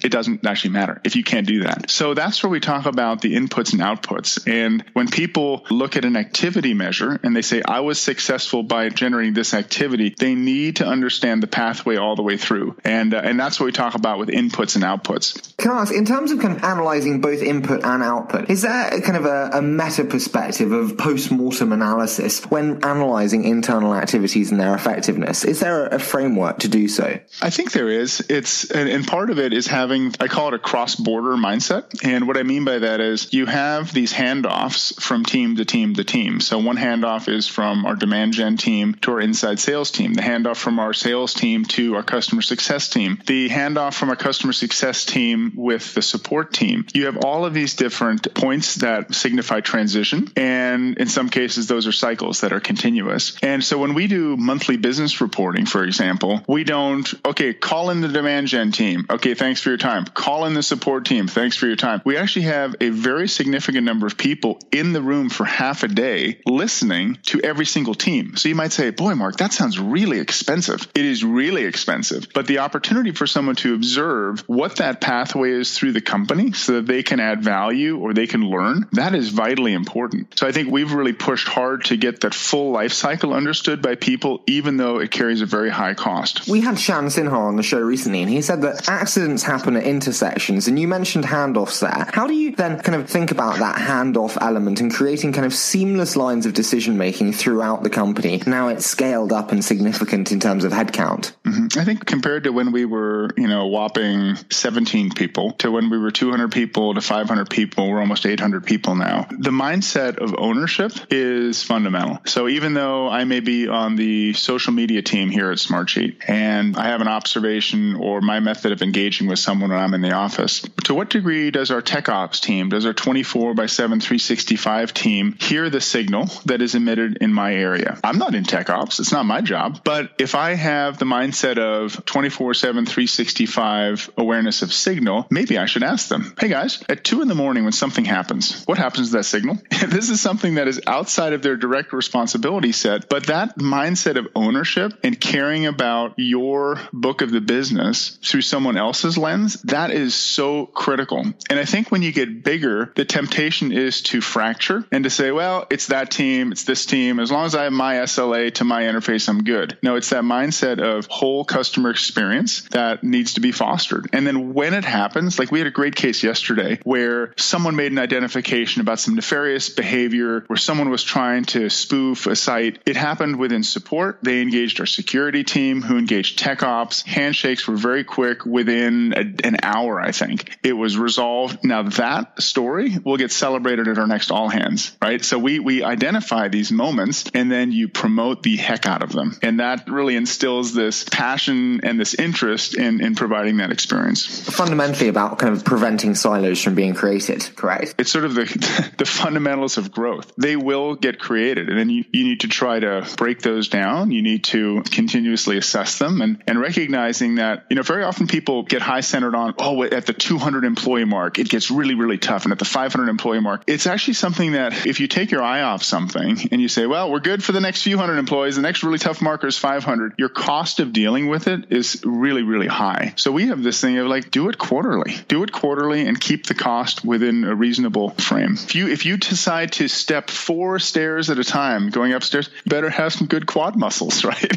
it 0.04 0.12
doesn't 0.12 0.46
actually 0.46 0.72
matter 0.72 1.02
if 1.04 1.13
you 1.16 1.24
can't 1.24 1.48
do 1.48 1.64
that. 1.64 1.90
So 1.90 2.14
that's 2.14 2.44
where 2.44 2.50
we 2.50 2.60
talk 2.60 2.86
about 2.86 3.22
the 3.22 3.36
inputs 3.36 3.74
and 3.74 3.82
outputs. 3.82 4.48
And 4.48 4.84
when 4.94 5.08
people 5.08 5.66
look 5.70 5.96
at 5.98 6.06
an 6.06 6.16
activity 6.16 6.74
measure 6.74 7.20
and 7.24 7.36
they 7.36 7.42
say, 7.42 7.62
I 7.64 7.82
was 7.82 8.00
successful 8.00 8.64
by 8.64 8.90
generating 8.90 9.34
this 9.34 9.54
activity, 9.54 10.16
they 10.18 10.36
need 10.36 10.78
to 10.78 10.86
understand 10.86 11.44
the 11.44 11.48
pathway 11.48 11.98
all 11.98 12.16
the 12.16 12.22
way 12.22 12.38
through. 12.38 12.78
And, 12.84 13.14
uh, 13.14 13.22
and 13.24 13.40
that's 13.40 13.60
what 13.60 13.66
we 13.68 13.72
talk 13.72 13.96
about 13.96 14.20
with 14.20 14.30
inputs 14.30 14.76
and 14.76 14.84
outputs. 14.84 15.56
Can 15.58 15.72
I 15.72 15.82
ask, 15.82 15.94
in 15.94 16.06
terms 16.06 16.32
of 16.32 16.40
kind 16.40 16.58
of 16.58 16.64
analyzing 16.64 17.22
both 17.22 17.42
input 17.42 17.84
and 17.84 18.04
output, 18.04 18.50
is 18.50 18.62
there 18.62 19.02
kind 19.02 19.18
of 19.18 19.26
a, 19.26 19.58
a 19.58 19.62
meta 19.62 20.04
perspective 20.04 20.72
of 20.72 20.98
post-mortem 20.98 21.72
analysis 21.72 22.44
when 22.46 22.84
analyzing 22.84 23.44
internal 23.44 23.94
activities 23.94 24.52
and 24.52 24.60
their 24.60 24.76
effectiveness? 24.76 25.44
Is 25.44 25.60
there 25.60 25.88
a, 25.88 26.00
framework 26.04 26.60
to 26.60 26.68
do 26.68 26.88
so? 26.88 27.18
I 27.42 27.50
think 27.50 27.72
there 27.72 27.90
is. 27.90 28.20
It's, 28.30 28.70
and, 28.70 28.90
and 28.90 29.08
part 29.08 29.30
of 29.30 29.40
it 29.40 29.54
is 29.54 29.68
having, 29.68 30.14
I 30.20 30.28
call 30.28 30.50
it 30.50 30.54
a 30.54 30.60
cross-border 31.04 31.36
mindset. 31.36 32.04
And 32.04 32.28
what 32.28 32.38
I 32.38 32.44
mean 32.44 32.66
by 32.66 32.80
that 32.80 33.00
is 33.00 33.34
you 33.34 33.46
have 33.46 33.94
these 33.94 34.14
handoffs 34.14 35.00
from 35.02 35.26
team 35.26 35.58
to 35.58 35.66
team 35.66 35.96
to 35.96 36.04
team. 36.04 36.40
So 36.40 36.60
one 36.60 36.78
handoff 36.78 37.28
is 37.28 37.48
from 37.48 37.86
our 37.86 37.96
demand 37.96 38.34
gen 38.34 38.58
team 38.58 38.96
to 39.02 39.12
our 39.12 39.20
inside 39.20 39.60
sales 39.60 39.92
team, 39.92 40.14
the 40.14 40.22
handoff 40.22 40.58
from 40.58 40.80
our 40.80 40.94
sales 40.94 41.34
team 41.34 41.66
to 41.66 41.96
our 41.96 42.04
customer 42.04 42.42
success 42.42 42.90
team, 42.90 43.22
the 43.26 43.50
handoff 43.50 43.94
from 43.94 44.10
our 44.10 44.16
customer 44.16 44.54
success 44.54 45.06
team 45.06 45.54
with 45.56 45.94
the 45.94 46.02
support 46.02 46.54
team. 46.54 46.86
You 46.94 47.06
have 47.06 47.18
all 47.18 47.46
of 47.46 47.54
these 47.54 47.76
different 47.76 48.34
points 48.34 48.76
that 48.76 49.14
signify 49.14 49.62
transition. 49.62 50.32
And 50.36 50.98
in 50.98 51.08
some 51.08 51.30
cases, 51.30 51.68
those 51.68 51.88
are 51.88 51.92
cycles 51.92 52.42
that 52.42 52.54
are 52.54 52.60
continuous. 52.60 53.38
And 53.42 53.64
so 53.64 53.78
when 53.78 53.94
we 53.94 54.08
do 54.08 54.38
monthly 54.38 54.78
business 54.78 55.22
reporting, 55.22 55.66
for 55.66 55.84
example, 55.84 56.42
we 56.48 56.64
don't, 56.64 57.12
okay, 57.26 57.54
call 57.54 57.90
in 57.90 58.02
the 58.02 58.08
demand 58.08 58.48
gen 58.48 58.72
team. 58.72 59.06
Okay, 59.10 59.34
thanks 59.34 59.62
for 59.62 59.70
your 59.70 59.78
time. 59.78 60.06
Call 60.06 60.46
in 60.46 60.54
the 60.54 60.64
support 60.64 60.83
team. 61.02 61.28
Thanks 61.28 61.56
for 61.56 61.68
your 61.68 61.76
time. 61.76 62.02
We 62.06 62.18
actually 62.18 62.44
have 62.44 62.76
a 62.82 62.90
very 62.90 63.28
significant 63.28 63.86
number 63.86 64.06
of 64.06 64.18
people 64.18 64.60
in 64.72 64.94
the 64.94 65.02
room 65.02 65.30
for 65.30 65.46
half 65.46 65.84
a 65.84 65.88
day 65.88 66.40
listening 66.46 67.18
to 67.24 67.40
every 67.42 67.66
single 67.66 67.96
team. 67.96 68.36
So 68.36 68.50
you 68.50 68.56
might 68.56 68.74
say, 68.74 68.90
boy, 68.92 69.16
Mark, 69.16 69.38
that 69.38 69.54
sounds 69.54 69.80
really 69.80 70.20
expensive. 70.20 70.88
It 70.94 71.06
is 71.06 71.24
really 71.24 71.64
expensive. 71.64 72.28
But 72.34 72.48
the 72.48 72.60
opportunity 72.60 73.12
for 73.12 73.28
someone 73.28 73.56
to 73.58 73.74
observe 73.74 74.44
what 74.48 74.78
that 74.78 75.02
pathway 75.02 75.52
is 75.52 75.78
through 75.78 75.94
the 75.94 76.02
company 76.02 76.52
so 76.52 76.74
that 76.74 76.86
they 76.86 77.02
can 77.02 77.20
add 77.20 77.44
value 77.44 77.98
or 77.98 78.14
they 78.14 78.28
can 78.28 78.42
learn, 78.42 78.88
that 78.92 79.16
is 79.16 79.30
vitally 79.30 79.74
important. 79.74 80.38
So 80.38 80.48
I 80.48 80.52
think 80.52 80.70
we've 80.70 80.94
really 80.94 81.14
pushed 81.14 81.48
hard 81.48 81.86
to 81.86 81.98
get 81.98 82.22
that 82.22 82.34
full 82.34 82.72
life 82.72 82.94
cycle 82.94 83.34
understood 83.34 83.82
by 83.82 83.96
people, 83.96 84.44
even 84.48 84.78
though 84.78 85.00
it 85.00 85.12
carries 85.12 85.42
a 85.42 85.46
very 85.46 85.70
high 85.70 85.94
cost. 85.94 86.48
We 86.48 86.62
had 86.62 86.80
Shan 86.80 87.06
Sinha 87.06 87.32
on 87.32 87.56
the 87.56 87.64
show 87.64 87.80
recently, 87.80 88.22
and 88.22 88.30
he 88.30 88.42
said 88.42 88.62
that 88.64 88.90
accidents 88.90 89.44
happen 89.44 89.76
at 89.76 89.84
intersections. 89.84 90.68
And 90.74 90.80
you 90.80 90.88
mentioned 90.88 91.26
handoffs 91.26 91.82
there. 91.82 92.10
How 92.14 92.26
do 92.26 92.34
you 92.34 92.56
then 92.56 92.80
kind 92.82 93.00
of 93.00 93.08
think 93.08 93.30
about 93.30 93.60
that 93.60 93.76
handoff 93.76 94.40
element 94.42 94.82
and 94.82 94.92
creating 94.92 95.32
kind 95.32 95.46
of 95.46 95.54
seamless 95.54 96.16
lines 96.16 96.48
of 96.48 96.56
decision 96.56 96.98
making 96.98 97.34
throughout 97.34 97.84
the 97.84 97.92
company? 97.92 98.42
Now 98.48 98.70
it's 98.70 98.88
scaled 98.88 99.32
up 99.32 99.52
and 99.52 99.64
significant 99.64 100.32
in 100.32 100.40
terms 100.40 100.64
of 100.64 100.72
headcount. 100.72 101.34
Mm-hmm. 101.44 101.80
I 101.80 101.86
think 101.86 102.08
compared 102.08 102.46
to 102.46 102.50
when 102.52 102.72
we 102.72 102.86
were, 102.86 103.30
you 103.38 103.48
know, 103.48 103.68
whopping 103.68 104.36
17 104.50 105.12
people 105.12 105.52
to 105.60 105.70
when 105.70 105.92
we 105.92 106.00
were 106.00 106.10
200 106.10 106.52
people 106.52 106.96
to 106.96 107.02
500 107.02 107.52
people, 107.52 107.92
we're 107.92 108.00
almost 108.00 108.26
800 108.26 108.66
people 108.66 108.96
now. 108.96 109.28
The 109.30 109.52
mindset 109.52 110.18
of 110.18 110.34
ownership 110.40 110.92
is 111.12 111.62
fundamental. 111.62 112.18
So 112.26 112.48
even 112.48 112.74
though 112.74 113.10
I 113.10 113.26
may 113.26 113.42
be 113.42 113.68
on 113.68 113.96
the 113.96 114.34
social 114.34 114.74
media 114.74 115.04
team 115.04 115.30
here 115.30 115.52
at 115.52 115.60
Smartsheet 115.60 116.28
and 116.28 116.76
I 116.76 116.88
have 116.88 117.02
an 117.02 117.08
observation 117.08 117.94
or 117.94 118.22
my 118.22 118.40
method 118.40 118.72
of 118.72 118.82
engaging 118.82 119.28
with 119.28 119.38
someone 119.38 119.70
when 119.70 119.80
I'm 119.80 119.94
in 119.94 120.02
the 120.02 120.14
office, 120.14 120.63
to 120.86 120.94
what 120.94 121.10
degree 121.10 121.52
does 121.52 121.72
our 121.72 121.82
tech 121.82 122.10
ops 122.10 122.40
team, 122.40 122.70
does 122.70 122.86
our 122.86 122.94
24 122.94 123.54
by 123.54 123.66
7 123.66 124.00
365 124.00 124.94
team 124.94 125.36
hear 125.40 125.70
the 125.70 125.82
signal 125.82 126.26
that 126.46 126.62
is 126.62 126.76
emitted 126.76 127.18
in 127.22 127.34
my 127.34 127.54
area? 127.54 128.00
I'm 128.04 128.18
not 128.18 128.36
in 128.36 128.44
tech 128.44 128.70
ops. 128.70 129.00
It's 129.00 129.12
not 129.12 129.26
my 129.26 129.42
job. 129.42 129.82
But 129.84 130.12
if 130.20 130.36
I 130.36 130.54
have 130.54 130.98
the 130.98 131.06
mindset 131.06 131.58
of 131.58 132.06
24 132.06 132.54
7 132.54 132.86
365 132.86 134.10
awareness 134.18 134.62
of 134.62 134.74
signal, 134.74 135.28
maybe 135.30 135.58
I 135.58 135.66
should 135.66 135.84
ask 135.84 136.08
them, 136.08 136.34
hey 136.40 136.50
guys, 136.50 136.84
at 136.90 137.04
two 137.04 137.22
in 137.22 137.28
the 137.28 137.36
morning 137.36 137.64
when 137.64 137.74
something 137.74 138.06
happens, 138.06 138.64
what 138.66 138.78
happens 138.78 139.12
to 139.12 139.18
that 139.18 139.24
signal? 139.24 139.58
this 139.88 140.10
is 140.10 140.22
something 140.22 140.56
that 140.56 140.68
is 140.68 140.82
outside 140.88 141.34
of 141.34 141.42
their 141.42 141.56
direct 141.56 141.94
responsibility 141.94 142.72
set, 142.72 143.10
but 143.10 143.28
that 143.28 143.58
mindset 143.58 144.18
of 144.18 144.28
ownership 144.36 144.94
and 145.04 145.20
caring 145.20 145.66
about 145.66 146.14
your 146.18 146.80
book 146.92 147.22
of 147.22 147.32
the 147.32 147.42
business 147.42 148.18
through 148.22 148.42
someone 148.42 148.78
else's 148.78 149.18
lens, 149.18 149.62
that 149.64 149.92
is 149.92 150.14
so 150.14 150.53
critical. 150.68 151.26
And 151.50 151.60
I 151.60 151.66
think 151.66 151.92
when 151.92 152.02
you 152.02 152.12
get 152.12 152.44
bigger, 152.44 152.92
the 152.96 153.06
temptation 153.06 153.72
is 153.72 154.02
to 154.04 154.22
fracture 154.22 154.86
and 154.92 155.04
to 155.04 155.10
say, 155.10 155.32
well, 155.32 155.66
it's 155.70 155.88
that 155.88 156.12
team, 156.12 156.52
it's 156.52 156.64
this 156.64 156.86
team. 156.86 157.20
As 157.20 157.32
long 157.32 157.46
as 157.46 157.56
I 157.56 157.64
have 157.64 157.74
my 157.74 157.96
SLA 157.96 158.54
to 158.56 158.64
my 158.64 158.84
interface, 158.84 159.28
I'm 159.30 159.44
good. 159.44 159.78
No, 159.82 159.96
it's 159.96 160.10
that 160.10 160.24
mindset 160.24 160.80
of 160.80 161.06
whole 161.08 161.46
customer 161.46 161.90
experience 161.90 162.64
that 162.70 163.04
needs 163.04 163.34
to 163.36 163.42
be 163.42 163.52
fostered. 163.52 164.10
And 164.14 164.26
then 164.26 164.54
when 164.54 164.74
it 164.74 164.86
happens, 164.86 165.40
like 165.40 165.52
we 165.52 165.60
had 165.60 165.68
a 165.68 165.72
great 165.72 165.96
case 165.96 166.24
yesterday 166.24 166.80
where 166.84 167.34
someone 167.38 167.76
made 167.76 167.92
an 167.92 168.00
identification 168.00 168.82
about 168.82 169.00
some 169.00 169.16
nefarious 169.16 169.70
behavior 169.70 170.44
where 170.48 170.58
someone 170.58 170.90
was 170.90 171.04
trying 171.04 171.46
to 171.46 171.70
spoof 171.70 172.28
a 172.28 172.36
site. 172.36 172.80
It 172.86 172.96
happened 172.96 173.38
within 173.38 173.64
support. 173.64 174.20
They 174.22 174.42
engaged 174.42 174.80
our 174.80 174.86
security 174.86 175.44
team 175.44 175.82
who 175.82 175.98
engaged 175.98 176.40
tech 176.40 176.64
ops. 176.64 177.02
Handshakes 177.04 177.68
were 177.68 177.76
very 177.76 178.04
quick 178.04 178.46
within 178.46 179.14
a, 179.14 179.48
an 179.48 179.58
hour, 179.64 180.00
I 180.00 180.12
think. 180.12 180.43
It 180.64 180.74
was 180.74 180.98
resolved. 180.98 181.64
Now 181.64 181.84
that 181.84 182.42
story 182.42 182.98
will 183.04 183.18
get 183.18 183.32
celebrated 183.32 183.88
at 183.88 183.98
our 183.98 184.08
next 184.08 184.32
all 184.32 184.50
hands, 184.50 184.96
right? 185.02 185.24
So 185.24 185.38
we, 185.38 185.60
we 185.60 185.84
identify 185.84 186.48
these 186.48 186.72
moments 186.72 187.30
and 187.34 187.52
then 187.52 187.72
you 187.72 187.88
promote 187.88 188.44
the 188.44 188.56
heck 188.58 188.86
out 188.86 189.04
of 189.04 189.12
them. 189.12 189.38
And 189.42 189.60
that 189.60 189.90
really 189.90 190.16
instills 190.16 190.74
this 190.74 191.04
passion 191.04 191.82
and 191.84 192.00
this 192.00 192.14
interest 192.14 192.76
in, 192.76 193.04
in 193.04 193.16
providing 193.16 193.58
that 193.58 193.72
experience. 193.72 194.26
Fundamentally 194.50 195.10
about 195.10 195.40
kind 195.40 195.56
of 195.56 195.64
preventing 195.64 196.16
silos 196.16 196.62
from 196.62 196.76
being 196.76 196.94
created, 196.94 197.50
correct? 197.56 197.96
It's 197.98 198.12
sort 198.12 198.26
of 198.26 198.36
the, 198.36 198.92
the 198.98 199.06
fundamentals 199.06 199.78
of 199.78 199.92
growth. 199.92 200.32
They 200.38 200.56
will 200.56 200.96
get 200.96 201.20
created 201.20 201.70
and 201.70 201.78
then 201.78 201.90
you, 201.90 202.06
you 202.12 202.24
need 202.24 202.42
to 202.42 202.48
try 202.48 202.80
to 202.80 203.08
break 203.18 203.42
those 203.42 203.68
down. 203.68 204.12
You 204.12 204.22
need 204.22 204.46
to 204.46 204.84
continuously 204.84 205.58
assess 205.58 206.00
them 206.00 206.22
and, 206.22 206.42
and 206.48 206.60
recognizing 206.60 207.36
that, 207.36 207.66
you 207.70 207.76
know, 207.76 207.84
very 207.84 208.04
often 208.04 208.28
people 208.28 208.64
get 208.64 208.82
high 208.82 209.02
centered 209.02 209.36
on, 209.36 209.54
oh, 209.58 209.84
at 209.84 210.06
the 210.06 210.14
200 210.34 210.64
employee 210.64 211.06
mark, 211.06 211.38
it 211.38 211.48
gets 211.48 211.70
really, 211.70 211.94
really 211.94 212.18
tough. 212.18 212.46
And 212.46 212.52
at 212.52 212.58
the 212.58 212.66
500 212.66 213.08
employee 213.08 213.40
mark, 213.40 213.62
it's 213.68 213.86
actually 213.86 214.16
something 214.16 214.54
that 214.54 214.88
if 214.88 215.00
you 215.00 215.08
take 215.08 215.30
your 215.30 215.44
eye 215.44 215.62
off 215.62 215.84
something 215.84 216.50
and 216.52 216.60
you 216.60 216.68
say, 216.68 216.88
well, 216.88 217.12
we're 217.12 217.20
good 217.20 217.44
for 217.44 217.52
the 217.52 217.60
next 217.60 217.84
few 217.84 218.00
hundred 218.00 218.18
employees, 218.18 218.56
the 218.56 218.64
next 218.64 218.82
really 218.82 218.98
tough 218.98 219.22
marker 219.22 219.46
is 219.46 219.60
500, 219.60 220.16
your 220.18 220.30
cost 220.30 220.80
of 220.80 220.92
dealing 220.92 221.28
with 221.28 221.48
it 221.48 221.72
is 221.72 222.02
really, 222.04 222.42
really 222.42 222.66
high. 222.66 223.14
So 223.16 223.32
we 223.32 223.46
have 223.50 223.62
this 223.62 223.80
thing 223.80 224.00
of 224.00 224.08
like, 224.08 224.32
do 224.32 224.50
it 224.50 224.58
quarterly, 224.58 225.14
do 225.28 225.44
it 225.44 225.52
quarterly 225.52 226.08
and 226.08 226.20
keep 226.20 226.48
the 226.48 226.56
cost 226.56 227.06
within 227.06 227.44
a 227.44 227.54
reasonable 227.54 228.10
frame. 228.10 228.54
If 228.54 228.74
you, 228.74 228.88
if 228.88 229.06
you 229.06 229.18
decide 229.18 229.74
to 229.74 229.88
step 229.88 230.32
four 230.32 230.80
stairs 230.80 231.30
at 231.30 231.38
a 231.38 231.44
time 231.44 231.92
going 231.92 232.12
upstairs, 232.12 232.50
better 232.66 232.90
have 232.90 233.14
some 233.14 233.28
good 233.28 233.46
quad 233.46 233.76
muscles, 233.76 234.26
right? 234.26 234.52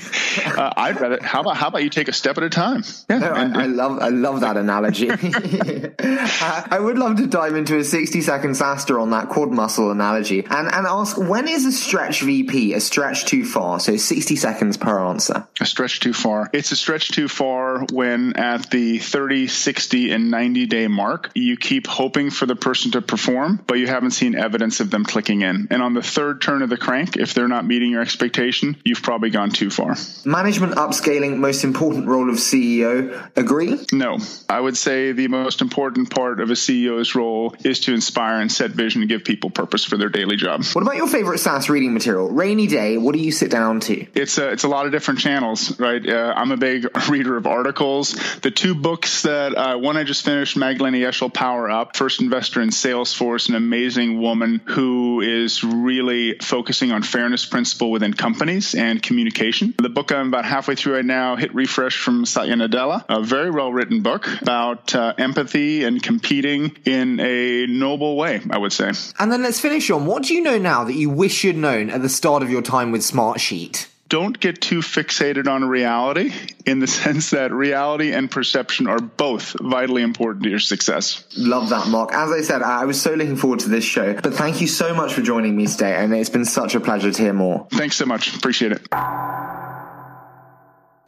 uh, 0.58 0.72
I'd 0.74 0.98
rather, 0.98 1.22
how 1.22 1.42
about, 1.42 1.58
how 1.58 1.68
about 1.68 1.82
you 1.82 1.90
take 1.90 2.08
a 2.08 2.14
step 2.14 2.38
at 2.38 2.44
a 2.44 2.48
time? 2.48 2.82
Yeah. 3.10 3.18
No, 3.18 3.28
I, 3.28 3.42
I, 3.42 3.66
love, 3.66 3.98
I 4.00 4.08
love 4.08 4.40
that 4.40 4.56
analogy. 4.56 5.08
I 5.98 6.78
would 6.80 6.98
love 6.98 7.16
to 7.16 7.26
dive 7.26 7.56
into 7.56 7.78
a 7.78 7.84
60 7.84 8.20
second 8.20 8.52
SaaStr 8.52 9.00
on 9.00 9.10
that 9.10 9.28
quad 9.28 9.50
muscle 9.50 9.90
analogy 9.90 10.44
and, 10.44 10.72
and 10.72 10.86
ask 10.86 11.16
when 11.18 11.48
is 11.48 11.64
a 11.64 11.72
stretch 11.72 12.22
VP 12.22 12.74
a 12.74 12.80
stretch 12.80 13.24
too 13.26 13.44
far? 13.44 13.80
So 13.80 13.96
60 13.96 14.36
seconds 14.36 14.76
per 14.76 14.98
answer. 14.98 15.46
A 15.60 15.66
stretch 15.66 16.00
too 16.00 16.12
far. 16.12 16.50
It's 16.52 16.72
a 16.72 16.76
stretch 16.76 17.10
too 17.10 17.28
far 17.28 17.84
when 17.92 18.36
at 18.36 18.70
the 18.70 18.98
30, 18.98 19.48
60, 19.48 20.12
and 20.12 20.30
90 20.30 20.66
day 20.66 20.88
mark, 20.88 21.30
you 21.34 21.56
keep 21.56 21.86
hoping 21.86 22.30
for 22.30 22.46
the 22.46 22.56
person 22.56 22.92
to 22.92 23.02
perform, 23.02 23.62
but 23.66 23.78
you 23.78 23.86
haven't 23.86 24.12
seen 24.12 24.34
evidence 24.34 24.80
of 24.80 24.90
them 24.90 25.04
clicking 25.04 25.42
in. 25.42 25.68
And 25.70 25.82
on 25.82 25.94
the 25.94 26.02
third 26.02 26.42
turn 26.42 26.62
of 26.62 26.70
the 26.70 26.76
crank, 26.76 27.16
if 27.16 27.34
they're 27.34 27.48
not 27.48 27.66
meeting 27.66 27.90
your 27.90 28.02
expectation, 28.02 28.76
you've 28.84 29.02
probably 29.02 29.30
gone 29.30 29.50
too 29.50 29.70
far. 29.70 29.96
Management 30.24 30.74
upscaling, 30.74 31.36
most 31.36 31.64
important 31.64 32.06
role 32.06 32.28
of 32.28 32.36
CEO. 32.36 33.30
Agree? 33.36 33.78
No. 33.92 34.18
I 34.48 34.60
would 34.60 34.76
say 34.76 35.12
the 35.12 35.28
most 35.28 35.55
important 35.62 36.10
part 36.10 36.40
of 36.40 36.50
a 36.50 36.54
CEO's 36.54 37.14
role 37.14 37.54
is 37.64 37.80
to 37.80 37.94
inspire 37.94 38.40
and 38.40 38.50
set 38.50 38.70
vision 38.70 39.02
and 39.02 39.08
give 39.08 39.24
people 39.24 39.50
purpose 39.50 39.84
for 39.84 39.96
their 39.96 40.08
daily 40.08 40.36
job. 40.36 40.64
What 40.72 40.82
about 40.82 40.96
your 40.96 41.08
favorite 41.08 41.38
SaaS 41.38 41.68
reading 41.68 41.94
material? 41.94 42.28
Rainy 42.28 42.66
day, 42.66 42.98
what 42.98 43.14
do 43.14 43.20
you 43.20 43.32
sit 43.32 43.50
down 43.50 43.80
to? 43.80 44.06
It's 44.14 44.38
a, 44.38 44.50
it's 44.50 44.64
a 44.64 44.68
lot 44.68 44.86
of 44.86 44.92
different 44.92 45.20
channels, 45.20 45.78
right? 45.78 46.06
Uh, 46.06 46.34
I'm 46.36 46.52
a 46.52 46.56
big 46.56 46.86
reader 47.08 47.36
of 47.36 47.46
articles. 47.46 48.12
The 48.40 48.50
two 48.50 48.74
books 48.74 49.22
that 49.22 49.54
uh, 49.56 49.78
one 49.78 49.96
I 49.96 50.04
just 50.04 50.24
finished, 50.24 50.56
Magdalena 50.56 50.98
Yeşil 50.98 51.32
Power 51.32 51.70
Up, 51.70 51.96
first 51.96 52.20
investor 52.20 52.60
in 52.60 52.70
Salesforce, 52.70 53.48
an 53.48 53.54
amazing 53.54 54.20
woman 54.20 54.60
who 54.66 55.20
is 55.20 55.62
really 55.64 56.38
focusing 56.38 56.92
on 56.92 57.02
fairness 57.02 57.46
principle 57.46 57.90
within 57.90 58.12
companies 58.12 58.74
and 58.74 59.02
communication. 59.02 59.74
The 59.78 59.88
book 59.88 60.12
I'm 60.12 60.28
about 60.28 60.44
halfway 60.44 60.74
through 60.74 60.94
right 60.96 61.04
now, 61.04 61.36
Hit 61.36 61.54
Refresh 61.54 61.98
from 61.98 62.24
Satya 62.24 62.54
Nadella, 62.54 63.04
a 63.08 63.22
very 63.22 63.50
well 63.50 63.72
written 63.72 64.02
book 64.02 64.26
about 64.40 64.94
uh, 64.94 65.14
empathy 65.18 65.35
and 65.36 66.02
competing 66.02 66.76
in 66.84 67.20
a 67.20 67.66
noble 67.66 68.16
way, 68.16 68.40
I 68.50 68.58
would 68.58 68.72
say. 68.72 68.92
And 69.18 69.30
then 69.30 69.42
let's 69.42 69.60
finish 69.60 69.90
on 69.90 70.06
what 70.06 70.24
do 70.24 70.34
you 70.34 70.42
know 70.42 70.58
now 70.58 70.84
that 70.84 70.94
you 70.94 71.10
wish 71.10 71.44
you'd 71.44 71.56
known 71.56 71.90
at 71.90 72.02
the 72.02 72.08
start 72.08 72.42
of 72.42 72.50
your 72.50 72.62
time 72.62 72.92
with 72.92 73.02
Smartsheet? 73.02 73.88
don't 74.08 74.38
get 74.38 74.60
too 74.60 74.80
fixated 74.80 75.48
on 75.48 75.64
reality 75.64 76.32
in 76.64 76.78
the 76.78 76.86
sense 77.02 77.30
that 77.30 77.52
reality 77.52 78.12
and 78.12 78.30
perception 78.30 78.86
are 78.86 79.00
both 79.00 79.56
vitally 79.60 80.02
important 80.02 80.44
to 80.44 80.50
your 80.50 80.58
success. 80.58 81.24
Love 81.36 81.70
that, 81.70 81.88
Mark. 81.88 82.12
As 82.12 82.30
I 82.30 82.42
said, 82.42 82.62
I 82.62 82.84
was 82.84 83.00
so 83.00 83.14
looking 83.14 83.36
forward 83.36 83.60
to 83.60 83.68
this 83.68 83.84
show, 83.84 84.14
but 84.14 84.34
thank 84.34 84.60
you 84.60 84.66
so 84.66 84.94
much 84.94 85.12
for 85.12 85.22
joining 85.22 85.56
me 85.56 85.66
today, 85.66 85.96
and 85.96 86.14
it's 86.14 86.30
been 86.30 86.44
such 86.44 86.74
a 86.74 86.80
pleasure 86.80 87.10
to 87.10 87.22
hear 87.22 87.32
more. 87.32 87.66
Thanks 87.72 87.96
so 87.96 88.06
much. 88.06 88.34
Appreciate 88.36 88.72
it. 88.72 88.86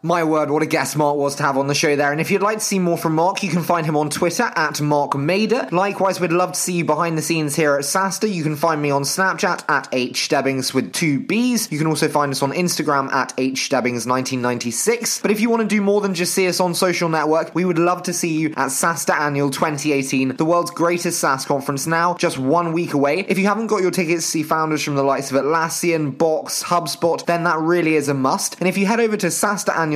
My 0.00 0.22
word, 0.22 0.48
what 0.48 0.62
a 0.62 0.66
guest 0.66 0.96
Mark 0.96 1.16
was 1.16 1.34
to 1.36 1.42
have 1.42 1.56
on 1.56 1.66
the 1.66 1.74
show 1.74 1.96
there. 1.96 2.12
And 2.12 2.20
if 2.20 2.30
you'd 2.30 2.40
like 2.40 2.58
to 2.58 2.64
see 2.64 2.78
more 2.78 2.96
from 2.96 3.16
Mark, 3.16 3.42
you 3.42 3.50
can 3.50 3.64
find 3.64 3.84
him 3.84 3.96
on 3.96 4.10
Twitter 4.10 4.44
at 4.54 4.80
Mark 4.80 5.10
Mader. 5.14 5.72
Likewise, 5.72 6.20
we'd 6.20 6.30
love 6.30 6.52
to 6.52 6.60
see 6.60 6.74
you 6.74 6.84
behind 6.84 7.18
the 7.18 7.22
scenes 7.22 7.56
here 7.56 7.74
at 7.74 7.80
SaaStr. 7.80 8.32
You 8.32 8.44
can 8.44 8.54
find 8.54 8.80
me 8.80 8.92
on 8.92 9.02
Snapchat 9.02 9.64
at 9.68 9.90
hstebbings 9.90 10.72
with 10.72 10.92
two 10.92 11.18
B's. 11.18 11.72
You 11.72 11.78
can 11.78 11.88
also 11.88 12.06
find 12.06 12.30
us 12.30 12.44
on 12.44 12.52
Instagram 12.52 13.10
at 13.10 13.36
hstebbings1996. 13.36 15.20
But 15.20 15.32
if 15.32 15.40
you 15.40 15.50
want 15.50 15.62
to 15.62 15.68
do 15.68 15.82
more 15.82 16.00
than 16.00 16.14
just 16.14 16.32
see 16.32 16.46
us 16.46 16.60
on 16.60 16.76
social 16.76 17.08
network, 17.08 17.52
we 17.56 17.64
would 17.64 17.80
love 17.80 18.04
to 18.04 18.12
see 18.12 18.38
you 18.38 18.50
at 18.50 18.68
SaaStr 18.68 19.18
Annual 19.18 19.50
2018, 19.50 20.36
the 20.36 20.44
world's 20.44 20.70
greatest 20.70 21.18
SaaS 21.18 21.44
conference 21.44 21.88
now, 21.88 22.14
just 22.14 22.38
one 22.38 22.72
week 22.72 22.94
away. 22.94 23.26
If 23.28 23.36
you 23.36 23.46
haven't 23.46 23.66
got 23.66 23.82
your 23.82 23.90
tickets 23.90 24.26
to 24.26 24.30
see 24.30 24.42
founders 24.44 24.84
from 24.84 24.94
the 24.94 25.02
likes 25.02 25.32
of 25.32 25.42
Atlassian, 25.42 26.16
Box, 26.16 26.62
HubSpot, 26.62 27.26
then 27.26 27.42
that 27.42 27.58
really 27.58 27.96
is 27.96 28.08
a 28.08 28.14
must. 28.14 28.60
And 28.60 28.68
if 28.68 28.78
you 28.78 28.86
head 28.86 29.00
over 29.00 29.16
to 29.16 29.26
SaaStr 29.26 29.87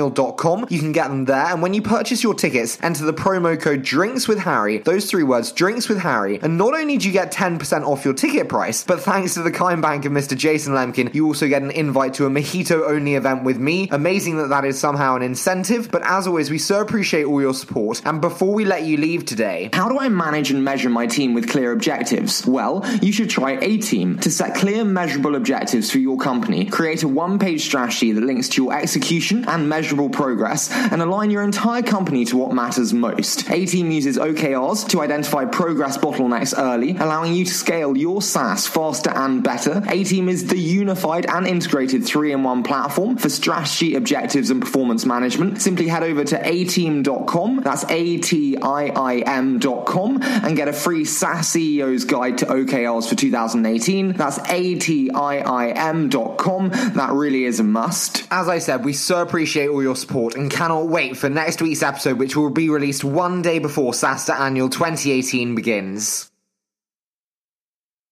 You 0.70 0.78
can 0.78 0.92
get 0.92 1.09
them 1.09 1.24
there. 1.24 1.46
And 1.46 1.62
when 1.62 1.74
you 1.74 1.83
purchase 1.83 2.22
your 2.22 2.35
tickets, 2.35 2.78
enter 2.83 3.05
the 3.05 3.12
promo 3.12 3.61
code 3.61 3.83
Drinks 3.83 4.28
with 4.28 4.38
Harry. 4.38 4.78
Those 4.78 5.11
three 5.11 5.22
words, 5.22 5.52
Drinks 5.52 5.88
with 5.88 5.98
Harry. 5.98 6.38
And 6.40 6.59
not 6.59 6.74
only 6.74 6.96
do 6.96 7.07
you 7.07 7.12
get 7.12 7.33
10% 7.33 7.87
off 7.87 8.05
your 8.05 8.14
ticket 8.14 8.48
price, 8.48 8.85
but 8.85 9.00
thanks 9.00 9.35
to 9.35 9.42
the 9.42 9.50
kind 9.50 9.83
bank 9.83 10.05
of 10.05 10.12
Mr. 10.12 10.37
Jason 10.37 10.74
Lemkin, 10.74 11.14
you 11.14 11.26
also 11.26 11.48
get 11.48 11.62
an 11.62 11.70
invite 11.70 12.14
to 12.14 12.26
a 12.26 12.31
mojito 12.31 12.88
only 12.88 13.14
event 13.14 13.44
with 13.44 13.59
me. 13.59 13.88
Amazing 13.90 14.38
that 14.38 14.48
that 14.48 14.64
is 14.64 14.78
somehow 14.78 15.16
an 15.16 15.22
incentive. 15.22 15.90
But 15.90 16.02
as 16.05 16.26
always, 16.26 16.50
we 16.50 16.59
so 16.59 16.81
appreciate 16.81 17.24
all 17.24 17.40
your 17.40 17.55
support. 17.55 18.02
And 18.05 18.20
before 18.20 18.55
we 18.55 18.64
let 18.64 18.85
you 18.85 18.96
leave 18.96 19.24
today, 19.24 19.70
how 19.72 19.88
do 19.88 19.98
I 19.98 20.09
manage 20.09 20.50
and 20.50 20.64
measure 20.64 20.90
my 20.90 21.07
team 21.07 21.35
with 21.35 21.48
clear 21.50 21.72
objectives? 21.72 22.46
Well, 22.46 22.85
you 23.02 23.12
should 23.12 23.31
try 23.31 23.57
Atiim 23.57 24.20
to 24.20 24.31
set 24.31 24.55
clear, 24.55 24.85
measurable 24.85 25.35
objectives 25.35 25.90
for 25.90 25.98
your 25.98 26.16
company. 26.16 26.66
Create 26.66 27.02
a 27.02 27.09
one 27.09 27.38
page 27.38 27.62
strategy 27.62 28.12
that 28.12 28.22
links 28.22 28.48
to 28.50 28.62
your 28.62 28.72
execution 28.72 29.44
and 29.48 29.68
measure 29.68 29.82
measurable 29.83 30.09
progress 30.09 30.71
and 30.71 31.03
align 31.03 31.29
your 31.29 31.42
entire 31.42 31.83
company 31.83 32.25
to 32.25 32.37
what 32.37 32.53
matters 32.53 32.95
most. 32.95 33.47
Atiim 33.47 33.92
uses 33.92 34.16
OKRs 34.16 34.88
to 34.90 35.01
identify 35.01 35.45
progress 35.45 35.99
bottlenecks 35.99 36.57
early, 36.57 36.92
allowing 36.92 37.35
you 37.35 37.45
to 37.45 37.53
scale 37.53 37.97
your 37.97 38.23
SaaS 38.23 38.68
faster 38.68 39.11
and 39.11 39.42
better. 39.42 39.81
Atiim 39.81 40.29
is 40.29 40.47
the 40.47 40.57
unified 40.57 41.27
and 41.27 41.49
integrated 41.49 42.05
three 42.05 42.31
in 42.31 42.45
one 42.45 42.62
platform 42.62 43.16
for 43.16 43.29
strategy, 43.29 43.97
objectives, 43.97 44.51
and 44.51 44.62
performance 44.62 45.05
management. 45.05 45.61
Simply 45.61 45.88
head 45.88 46.05
over 46.05 46.23
to 46.23 46.38
atiim.com, 46.38 47.62
that's 47.62 47.85
A 47.88 48.18
T 48.18 48.57
I 48.59 48.85
I 48.87 49.16
M.com, 49.18 50.23
and 50.23 50.57
get 50.57 50.68
a 50.68 50.73
free 50.73 51.05
SaaS 51.05 51.49
CEO's 51.49 52.05
guide 52.05 52.38
to 52.38 52.47
OKRs 52.47 53.09
for 53.09 53.16
2018. 53.16 54.12
That's 54.12 54.38
A 54.49 54.77
T 54.77 55.11
I 55.11 55.38
I 55.38 55.71
M.com. 55.71 56.68
That 56.68 57.11
really 57.11 57.47
is 57.47 57.59
a 57.59 57.64
must. 57.64 58.29
As 58.31 58.49
I 58.49 58.59
said, 58.59 58.85
we 58.85 58.92
so 58.92 59.21
appreciate 59.21 59.72
all 59.73 59.83
your 59.83 59.97
support 59.97 60.35
and 60.35 60.51
cannot 60.51 60.89
wait 60.89 61.17
for 61.17 61.29
next 61.29 61.63
week's 61.63 61.83
episode, 61.83 62.19
which 62.19 62.37
will 62.37 62.51
be 62.51 62.69
released 62.69 63.05
one 63.05 63.43
day 63.43 63.59
before 63.59 63.93
SaaStr 63.93 64.39
Annual 64.39 64.69
2018 64.71 65.55
begins. 65.55 66.32